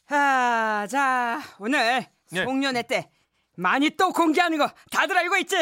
아, 0.09 0.87
자, 0.89 1.41
오늘 1.59 2.05
예. 2.33 2.43
송년회 2.43 2.83
때 2.83 3.09
많이 3.57 3.89
또 3.91 4.11
공개하는 4.11 4.57
거 4.57 4.69
다들 4.91 5.17
알고 5.17 5.37
있지? 5.37 5.55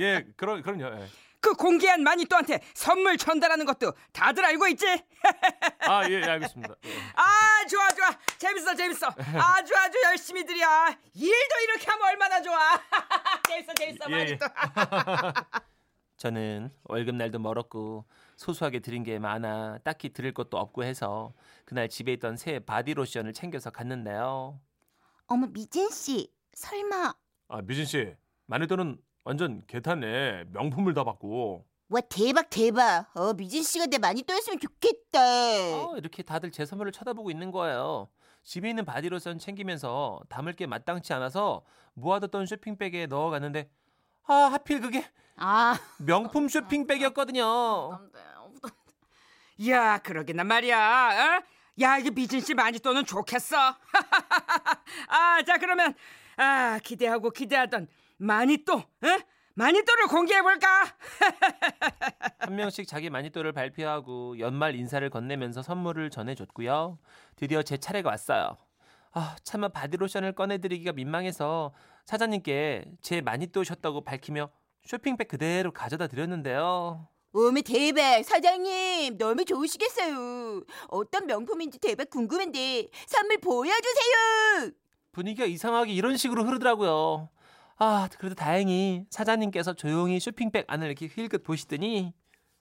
예, 0.00 0.24
그럼 0.36 0.62
그럼요. 0.62 1.00
예. 1.00 1.06
그 1.40 1.52
공개한 1.52 2.02
마니또한테 2.02 2.60
선물 2.72 3.18
전달하는 3.18 3.66
것도 3.66 3.92
다들 4.12 4.44
알고 4.46 4.66
있지? 4.68 4.86
아, 5.86 6.08
예, 6.08 6.14
예, 6.14 6.24
알겠습니다. 6.24 6.74
예. 6.86 6.90
아, 7.14 7.66
좋아, 7.68 7.90
좋아. 7.90 8.10
재밌어, 8.38 8.74
재밌어. 8.74 9.08
아주 9.08 9.76
아주 9.76 9.98
열심히 10.04 10.44
들이야. 10.46 10.96
일도 11.14 11.60
이렇게 11.64 11.90
하면 11.90 12.08
얼마나 12.08 12.40
좋아. 12.40 12.80
재밌어, 13.46 13.74
재밌어, 13.74 14.04
예, 14.08 14.12
예. 14.12 14.16
마니또. 14.38 14.46
저는 16.28 16.70
월급 16.84 17.16
날도 17.16 17.38
멀었고 17.38 18.06
소소하게 18.36 18.78
드린 18.80 19.02
게 19.02 19.18
많아 19.18 19.80
딱히 19.84 20.08
드릴 20.08 20.32
것도 20.32 20.56
없고 20.56 20.82
해서 20.82 21.34
그날 21.66 21.90
집에 21.90 22.14
있던 22.14 22.38
새 22.38 22.60
바디로션을 22.60 23.34
챙겨서 23.34 23.68
갔는데요. 23.68 24.58
어머 25.26 25.46
미진 25.48 25.90
씨 25.90 26.32
설마 26.54 27.14
아, 27.48 27.60
미진 27.60 27.84
씨. 27.84 28.14
마니또는 28.46 28.96
완전 29.24 29.62
계 29.66 29.89
탔네. 29.89 30.44
명품을 30.52 30.94
다 30.94 31.04
받고. 31.04 31.66
와 31.90 32.00
대박 32.00 32.48
대박 32.48 33.14
어 33.14 33.34
미진 33.34 33.62
씨가 33.62 33.84
내 33.86 33.98
마니또였으면 33.98 34.58
좋겠다 34.58 35.20
어, 35.20 35.94
이렇게 35.98 36.22
다들 36.22 36.50
제 36.50 36.64
선물을 36.64 36.90
쳐다보고 36.92 37.30
있는 37.30 37.50
거예요. 37.50 38.08
집에 38.42 38.70
있는 38.70 38.86
바디로션 38.86 39.38
챙기면서 39.38 40.22
담을 40.30 40.54
게 40.54 40.66
마땅치 40.66 41.12
않아서 41.12 41.62
모아뒀던 41.92 42.46
쇼핑백에 42.46 43.08
넣어갔는데 43.08 43.68
아 44.26 44.34
하필 44.52 44.80
그게 44.80 45.04
아 45.36 45.78
명품 45.98 46.48
쇼핑백이었거든요. 46.48 48.00
야, 49.68 49.98
그러게나 49.98 50.42
말이야. 50.42 50.76
어? 51.38 51.42
야, 51.80 51.98
이게 51.98 52.10
미진 52.10 52.40
씨 52.40 52.54
마니또는 52.54 53.04
좋겠어. 53.04 53.56
아, 55.08 55.42
자, 55.46 55.58
그러면 55.58 55.94
아, 56.36 56.78
기대하고 56.82 57.30
기대하던 57.30 57.86
마니또, 58.16 58.74
어? 58.74 59.18
마니또를 59.54 60.08
공개해 60.08 60.42
볼까? 60.42 60.68
한 62.40 62.56
명씩 62.56 62.88
자기 62.88 63.10
마니또를 63.10 63.52
발표하고 63.52 64.40
연말 64.40 64.74
인사를 64.74 65.08
건네면서 65.08 65.62
선물을 65.62 66.10
전해줬고요. 66.10 66.98
드디어 67.36 67.62
제 67.62 67.76
차례가 67.76 68.10
왔어요. 68.10 68.56
아, 69.12 69.36
차마 69.44 69.68
바디로션을 69.68 70.32
꺼내드리기가 70.32 70.92
민망해서 70.92 71.72
사장님께 72.06 72.84
제 73.00 73.20
마니또셨다고 73.20 74.02
밝히며 74.02 74.50
쇼핑백 74.84 75.28
그대로 75.28 75.72
가져다 75.72 76.06
드렸는데요. 76.06 77.08
어머 77.32 77.60
대박 77.62 78.22
사장님 78.22 79.18
너무 79.18 79.44
좋으시겠어요 79.44 80.62
어떤 80.86 81.26
명품인지 81.26 81.80
대박 81.80 82.08
궁금한데 82.08 82.86
선물 83.08 83.38
보여주세요 83.38 84.70
분위기가 85.10 85.44
이상하게 85.44 85.92
이런 85.92 86.16
식으로 86.16 86.44
흐르더라고요. 86.44 87.28
아, 87.76 88.08
그래도 88.18 88.36
다행히 88.36 89.04
사장님께서 89.10 89.74
조용히 89.74 90.20
쇼핑백 90.20 90.66
안을 90.68 90.86
이렇게 90.86 91.08
힐끗 91.08 91.42
보시더니 91.42 92.12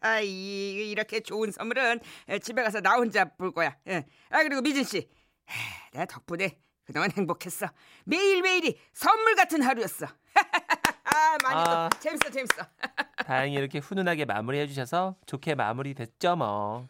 아, 0.00 0.20
이, 0.20 0.90
이렇게 0.90 1.20
좋은 1.20 1.50
선물은 1.50 2.00
집에 2.42 2.62
가서 2.62 2.80
나 2.80 2.96
혼자 2.96 3.24
볼 3.24 3.52
거야. 3.52 3.76
예. 3.88 4.04
아, 4.30 4.42
그리고 4.42 4.60
미진 4.62 4.84
씨, 4.84 5.08
하, 5.46 5.90
내가 5.92 6.04
덕분에 6.06 6.58
그동안 6.84 7.10
행복했어. 7.10 7.66
매일매일이 8.04 8.78
선물 8.92 9.34
같은 9.34 9.62
하루였어. 9.62 10.06
아, 11.04 11.36
마니또 11.42 11.70
아. 11.70 11.90
재밌어, 12.00 12.30
재밌어. 12.30 12.62
다행히 13.26 13.54
이렇게 13.54 13.78
훈훈하게 13.78 14.24
마무리해 14.26 14.66
주셔서 14.66 15.16
좋게 15.26 15.54
마무리됐죠 15.54 16.36
뭐. 16.36 16.86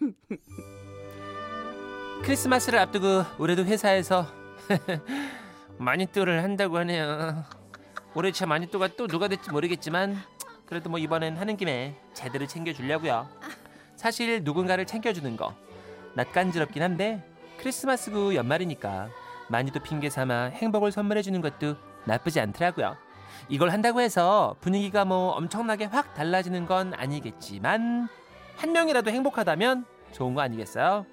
크리스마스를 2.25 2.79
앞두고 2.81 3.25
올해도 3.39 3.65
회사에서 3.65 4.27
마니또를 5.79 6.43
한다고 6.43 6.79
하네요. 6.79 7.45
올해 8.15 8.33
제 8.33 8.47
마니또가 8.47 8.89
또 8.97 9.07
누가 9.07 9.29
될지 9.29 9.51
모르겠지만 9.51 10.17
그래도 10.67 10.89
뭐 10.89 10.99
이번엔 10.99 11.37
하는 11.37 11.57
김에 11.57 12.01
제대로 12.15 12.47
챙겨주려고요. 12.47 13.29
사실 13.97 14.43
누군가를 14.43 14.87
챙겨주는 14.87 15.37
거 15.37 15.55
낯간지럽긴 16.15 16.83
한데 16.83 17.23
크리스마스고 17.65 18.35
연말이니까 18.35 19.09
마니또 19.49 19.81
핑계 19.81 20.11
삼아 20.11 20.51
행복을 20.53 20.93
선물해 20.93 21.23
주는 21.23 21.41
것도 21.41 21.77
나쁘지 22.05 22.39
않더라고요. 22.41 22.97
이걸 23.49 23.71
한다고 23.71 24.03
해서 24.03 24.55
분위기가 24.61 25.07
뭐 25.07 25.31
엄청나게 25.31 25.87
확 25.87 26.13
달라지는 26.15 26.67
건 26.67 26.93
아니겠지만 26.95 28.09
한 28.57 28.73
명이라도 28.73 29.11
행복하다면 29.11 29.87
좋은 30.13 30.35
거 30.35 30.43
아니겠어요? 30.43 31.07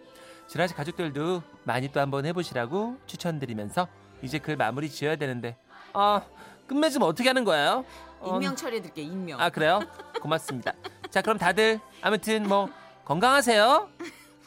지라시 0.47 0.73
가족들도 0.73 1.41
많이 1.63 1.89
또 1.89 2.01
한번 2.01 2.25
해보시라고 2.25 2.97
추천드리면서 3.05 3.87
이제 4.21 4.37
글 4.37 4.57
마무리 4.57 4.89
지어야 4.89 5.15
되는데 5.15 5.55
아 5.93 6.21
끝맺음 6.67 7.01
어떻게 7.03 7.29
하는 7.29 7.45
거예요? 7.45 7.85
어, 8.19 8.35
익명 8.35 8.57
처리해드릴게, 8.57 9.01
익명. 9.03 9.39
아 9.39 9.49
그래요? 9.49 9.79
고맙습니다. 10.21 10.73
자 11.09 11.21
그럼 11.21 11.37
다들 11.37 11.79
아무튼 12.01 12.45
뭐 12.45 12.69
건강하세요. 13.05 13.89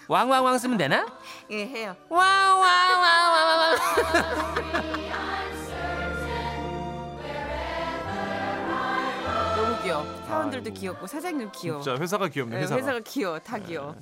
왕왕왕 0.08 0.58
쓰면 0.58 0.78
되나? 0.78 1.06
예, 1.50 1.66
해요. 1.66 1.96
왕왕왕왕왕. 2.08 3.78
너무 9.56 9.82
귀여워. 9.82 10.04
사원들도 10.26 10.72
귀엽고 10.72 11.06
사장님 11.06 11.50
귀여워. 11.54 11.80
진짜 11.80 12.00
회사가 12.00 12.28
귀엽네. 12.28 12.56
예, 12.56 12.60
회사가. 12.62 12.80
회사가 12.80 13.00
귀여워, 13.00 13.38
다 13.38 13.58
귀여워. 13.58 13.94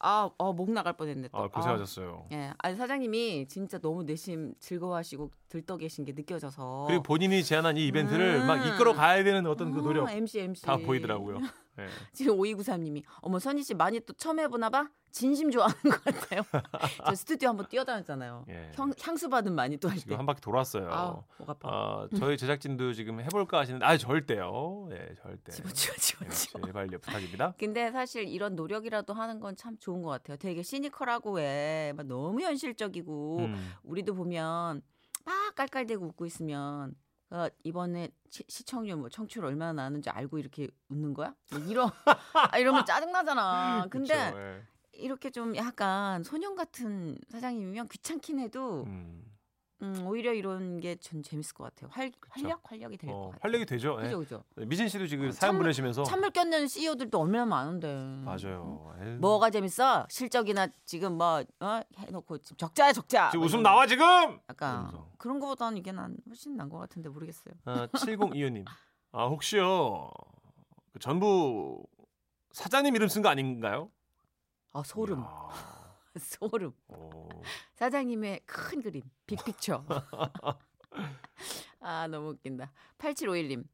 아, 0.00 0.28
어, 0.36 0.52
목 0.52 0.70
나갈 0.70 0.94
뻔했네. 0.94 1.28
또. 1.28 1.38
아, 1.38 1.48
고생하셨어요. 1.48 2.26
아, 2.30 2.34
예, 2.34 2.52
아니 2.58 2.76
사장님이 2.76 3.46
진짜 3.48 3.78
너무 3.78 4.02
내심 4.02 4.54
즐거워하시고 4.58 5.30
들떠 5.52 5.76
계신 5.76 6.06
게 6.06 6.12
느껴져서. 6.14 6.84
그리고 6.88 7.02
본인이 7.02 7.44
제안한 7.44 7.76
이 7.76 7.86
이벤트를 7.88 8.40
음. 8.40 8.46
막 8.46 8.56
이끌어 8.66 8.94
가야 8.94 9.22
되는 9.22 9.46
어떤 9.46 9.70
그 9.70 9.80
노력 9.80 10.08
어, 10.08 10.10
MC 10.10 10.40
MC 10.40 10.62
다 10.62 10.78
보이더라고요. 10.78 11.40
예. 11.78 11.86
지금 12.14 12.36
5293님이 12.38 13.02
어머 13.20 13.38
선희 13.38 13.62
씨 13.62 13.74
많이 13.74 14.00
또 14.00 14.14
처음 14.14 14.40
해보나 14.40 14.70
봐. 14.70 14.88
진심 15.10 15.50
좋아하는 15.50 15.76
것 15.82 16.02
같아요. 16.04 16.40
저 17.06 17.14
스튜디오 17.14 17.50
한번 17.50 17.66
뛰어다녔잖아요. 17.68 18.46
예. 18.48 18.70
향, 18.78 18.90
향수 18.98 19.28
받은 19.28 19.54
많이 19.54 19.76
또 19.76 19.90
할 19.90 19.98
때. 19.98 20.14
한 20.14 20.24
바퀴 20.24 20.40
돌았어요. 20.40 20.88
아, 20.90 21.22
목 21.36 21.50
아파. 21.50 21.68
아, 21.68 22.08
저희 22.18 22.38
제작진도 22.38 22.94
지금 22.94 23.20
해볼까 23.20 23.58
하시는데 23.58 23.84
아 23.84 23.98
절대요. 23.98 24.88
예, 24.92 25.14
절대. 25.22 25.52
집어치워, 25.52 25.96
집어치워. 25.96 26.62
예, 26.62 26.66
제발요 26.68 26.98
부탁입니다. 26.98 27.52
근데 27.60 27.90
사실 27.90 28.26
이런 28.26 28.56
노력이라도 28.56 29.12
하는 29.12 29.38
건 29.38 29.54
참 29.54 29.76
좋은 29.78 30.00
것 30.00 30.08
같아요. 30.08 30.38
되게 30.38 30.62
시니컬하고 30.62 31.32
왜막 31.32 32.06
너무 32.06 32.40
현실적이고 32.40 33.38
음. 33.40 33.72
우리도 33.82 34.14
보면 34.14 34.80
막 35.24 35.54
깔깔대고 35.54 36.06
웃고 36.06 36.26
있으면 36.26 36.94
어, 37.30 37.48
이번에 37.64 38.10
시, 38.28 38.44
시청률 38.46 38.96
뭐 38.96 39.08
청취율 39.08 39.46
얼마나 39.46 39.72
나는지 39.72 40.10
알고 40.10 40.38
이렇게 40.38 40.68
웃는 40.88 41.14
거야? 41.14 41.34
뭐 41.50 41.60
이런 41.60 41.90
아, 42.34 42.58
이러면 42.58 42.84
짜증 42.84 43.10
나잖아. 43.10 43.86
근데 43.90 44.30
그쵸, 44.30 44.38
예. 44.38 44.62
이렇게 44.92 45.30
좀 45.30 45.56
약간 45.56 46.22
소년 46.22 46.54
같은 46.54 47.16
사장님이면 47.30 47.88
귀찮긴 47.88 48.38
해도 48.38 48.84
음. 48.84 49.31
음, 49.82 50.06
오히려 50.06 50.32
이런 50.32 50.78
게 50.80 50.96
전 50.96 51.22
재밌을 51.22 51.54
것 51.54 51.64
같아요. 51.64 51.90
활, 51.92 52.12
활력 52.30 52.60
활력이 52.64 52.96
될 52.96 53.10
것 53.10 53.16
어, 53.16 53.22
같아요. 53.26 53.38
활력이 53.42 53.66
되죠. 53.66 53.96
예. 54.00 54.04
그죠 54.04 54.18
그죠. 54.20 54.44
미진 54.68 54.88
씨도 54.88 55.06
지금 55.08 55.28
어, 55.28 55.32
사연 55.32 55.52
찬물- 55.52 55.64
보내시면서 55.64 56.04
찬물 56.04 56.30
껴는 56.30 56.68
CEO들도 56.68 57.18
얼마나 57.20 57.44
많은데. 57.46 57.88
맞아요. 58.24 58.94
에휴. 59.02 59.18
뭐가 59.18 59.50
재밌어? 59.50 60.06
실적이나 60.08 60.68
지금 60.84 61.18
뭐 61.18 61.42
어? 61.60 61.80
해놓고 61.98 62.38
지금 62.38 62.56
적자야 62.56 62.92
적자. 62.92 63.30
지금 63.30 63.40
뭐 63.40 63.46
웃음 63.46 63.60
이런 63.60 63.62
나와 63.64 63.86
지금. 63.86 64.04
약간 64.48 64.74
이러면서. 64.84 65.08
그런 65.18 65.40
거보다는 65.40 65.78
이게 65.78 65.90
난 65.92 66.16
훨씬 66.28 66.56
나은 66.56 66.68
것 66.68 66.78
같은데 66.78 67.08
모르겠어요. 67.08 67.54
아, 67.64 67.86
7025님. 67.88 68.64
아 69.14 69.26
혹시요 69.26 70.10
그 70.92 70.98
전부 71.00 71.82
사장님 72.52 72.94
이름 72.94 73.08
쓴 73.08 73.22
거 73.22 73.28
아닌가요? 73.30 73.90
아 74.74 74.82
소름, 74.84 75.18
이야, 75.20 75.26
소름. 76.18 76.72
오. 76.88 77.28
사장님의 77.74 78.40
큰 78.46 78.82
그림, 78.82 79.02
빅픽처. 79.26 79.84
아 81.80 82.06
너무 82.06 82.30
웃긴다. 82.30 82.72
8751님 82.98 83.64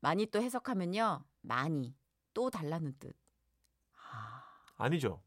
많이 0.00 0.26
또 0.26 0.40
해석하면요 0.40 1.24
많이 1.42 1.94
또 2.32 2.50
달라는 2.50 2.96
뜻. 2.98 3.16
아, 4.12 4.44
아니죠. 4.76 5.22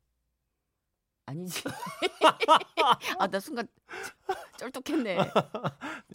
아니지. 1.29 1.63
아 3.19 3.27
나 3.27 3.39
순간 3.39 3.67
쩔뚝했네. 4.57 5.17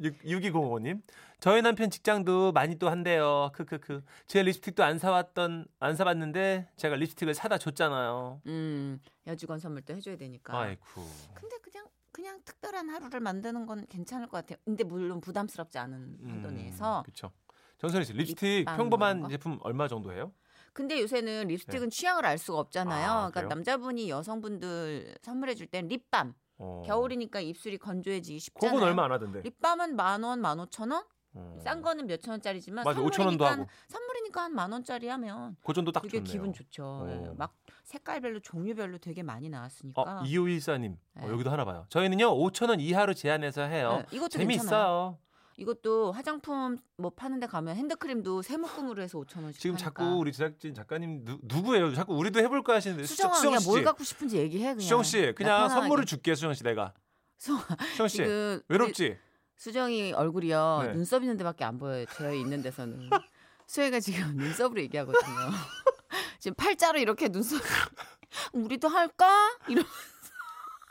6205님. 0.01 1.03
저희 1.41 1.63
남편 1.63 1.91
직장도 1.91 2.53
많이 2.53 2.77
또 2.79 2.89
한대요. 2.91 3.51
크크크. 3.55 4.03
제 4.27 4.43
립스틱도 4.43 4.83
안 4.83 4.99
사왔던 4.99 5.67
안 5.81 5.97
사봤는데 5.97 6.69
제가 6.77 6.97
립스틱을 6.97 7.35
사다 7.35 7.59
줬잖아요. 7.59 8.41
음 8.47 9.01
여직원 9.27 9.59
선물 9.59 9.83
도 9.83 9.95
해줘야 9.95 10.17
되니까. 10.17 10.59
아이쿠. 10.59 11.03
근데 11.35 11.57
그냥 11.59 11.87
그냥 12.13 12.41
특별한 12.45 12.89
하루를 12.91 13.21
만드는 13.21 13.67
건 13.67 13.87
괜찮을 13.89 14.27
것 14.29 14.39
같아요. 14.39 14.59
근데 14.65 14.85
물론 14.85 15.21
부담스럽지 15.21 15.79
않은 15.79 16.19
한도 16.27 16.51
내에서 16.51 17.03
그렇죠. 17.05 17.31
정선희 17.79 18.05
씨 18.05 18.13
립스틱 18.13 18.65
평범한? 18.67 19.29
제품 19.29 19.59
얼마 19.63 19.89
정도 19.89 20.13
해요? 20.13 20.33
근데 20.75 21.01
요새는 21.01 21.47
립스틱은 21.49 21.89
취향을 21.91 22.27
알 22.27 22.37
수가 22.37 22.59
없잖아요. 22.59 22.99
네. 22.99 23.05
아, 23.07 23.31
그러니까? 23.31 23.55
남자분이 23.55 24.11
여성분들 24.11 25.15
선물해 25.23 25.55
줄 25.55 25.69
땐 25.69 25.89
립밤. 25.89 26.35
어. 26.59 26.83
겨울이니까 26.87 27.41
입술이 27.41 27.79
건조해지기 27.79 28.39
쉽잖아요. 28.39 28.75
그건 28.75 28.89
얼마 28.89 29.05
안 29.05 29.13
하던데. 29.13 29.41
립밤은 29.43 29.97
만 29.97 30.23
원, 30.23 30.41
만 30.41 30.61
오천 30.61 30.91
원? 30.91 31.05
어. 31.37 31.57
싼 31.65 31.83
거는 31.83 32.07
몇천 32.07 32.31
원짜리지만 32.33 32.85
맞아, 32.85 33.01
5천 33.01 33.05
원도 33.27 33.45
선물이니까 33.45 33.51
하고. 33.51 33.67
선물이니까 33.89 34.43
한 34.43 34.53
만 34.55 34.71
원짜리 34.73 35.09
하면 35.09 35.57
그 35.65 35.73
정도 35.73 35.91
딱 35.91 36.03
되게 36.03 36.19
좋네요. 36.19 36.33
기분 36.33 36.53
좋죠. 36.53 37.07
예. 37.09 37.13
어. 37.29 37.35
막 37.37 37.55
색깔별로 37.85 38.39
종류별로 38.41 38.99
되게 38.99 39.23
많이 39.25 39.49
나왔으니까. 39.49 40.01
어, 40.01 40.23
2514님. 40.25 40.93
어, 41.17 41.21
네. 41.23 41.29
여기도 41.29 41.51
하나 41.51 41.65
봐요. 41.65 41.87
저희는요, 41.89 42.27
5,000원 42.37 42.81
이하로 42.81 43.15
제한해서 43.15 43.63
해요. 43.63 44.05
네, 44.11 44.17
이것도 44.17 44.39
괜찮아요. 44.39 44.39
재미있어요. 44.39 45.19
이것도 45.57 46.13
화장품 46.13 46.79
뭐 46.97 47.11
파는데 47.11 47.47
가면 47.47 47.77
핸드크림도 47.77 48.43
세 48.43 48.57
묶음으로 48.57 49.03
해서 49.03 49.19
5천 49.21 49.43
원씩 49.45 49.61
지금 49.61 49.77
하니까. 49.77 49.91
자꾸 49.91 50.17
우리 50.19 50.33
제작진 50.33 50.75
작가님 50.75 51.25
누, 51.25 51.39
누구예요? 51.43 51.95
자꾸 51.95 52.15
우리도 52.17 52.41
해볼까 52.41 52.75
하시는데 52.75 53.05
수정아 53.07 53.35
수정 53.35 53.51
그냥 53.51 53.61
씨. 53.61 53.69
뭘 53.69 53.85
갖고 53.85 54.03
싶은지 54.05 54.37
얘기해 54.39 54.65
그냥. 54.75 54.81
수정 54.81 55.03
씨, 55.03 55.33
그냥. 55.37 55.69
선물을 55.69 56.05
줄게 56.07 56.35
수정 56.35 56.53
씨 56.55 56.65
내가. 56.65 56.93
수정 57.39 58.09
씨, 58.09 58.23
외롭지? 58.69 59.17
수정이 59.57 60.13
얼굴이요 60.13 60.81
네. 60.87 60.93
눈썹 60.95 61.23
있는 61.23 61.37
데밖에 61.37 61.65
안 61.65 61.79
보여요. 61.79 62.05
제 62.17 62.37
있는 62.37 62.61
데서는 62.63 63.09
수혜가 63.67 64.01
지금 64.01 64.37
눈썹으로 64.37 64.81
얘기하거든요. 64.83 65.23
지금 66.41 66.55
팔자로 66.57 66.99
이렇게 66.99 67.29
눈썹 67.29 67.61
우리도 68.53 68.89
할까 68.89 69.57
이러면서 69.69 69.91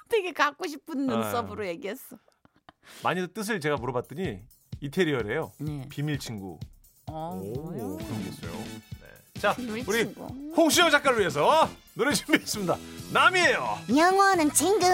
되게 0.10 0.32
갖고 0.32 0.66
싶은 0.68 1.06
눈썹으로 1.06 1.68
얘기했어. 1.68 2.18
많이들 3.04 3.34
뜻을 3.34 3.60
제가 3.60 3.76
물어봤더니 3.78 4.44
이태리어래요. 4.84 5.52
네. 5.60 5.86
비밀 5.90 6.20
친구. 6.20 6.60
어, 7.06 7.40
뭐요? 7.56 7.98
그런 7.98 8.24
게 8.24 8.30
있어요. 8.30 8.52
네. 8.52 9.40
자, 9.40 9.56
우리 9.58 9.84
친구. 9.84 10.28
홍수영 10.58 10.92
작가를 10.92 11.20
위해서 11.20 11.70
노래 11.94 12.14
준비했습니다. 12.14 12.78
남이에요. 13.14 13.78
영원한 13.96 14.52
친구 14.52 14.86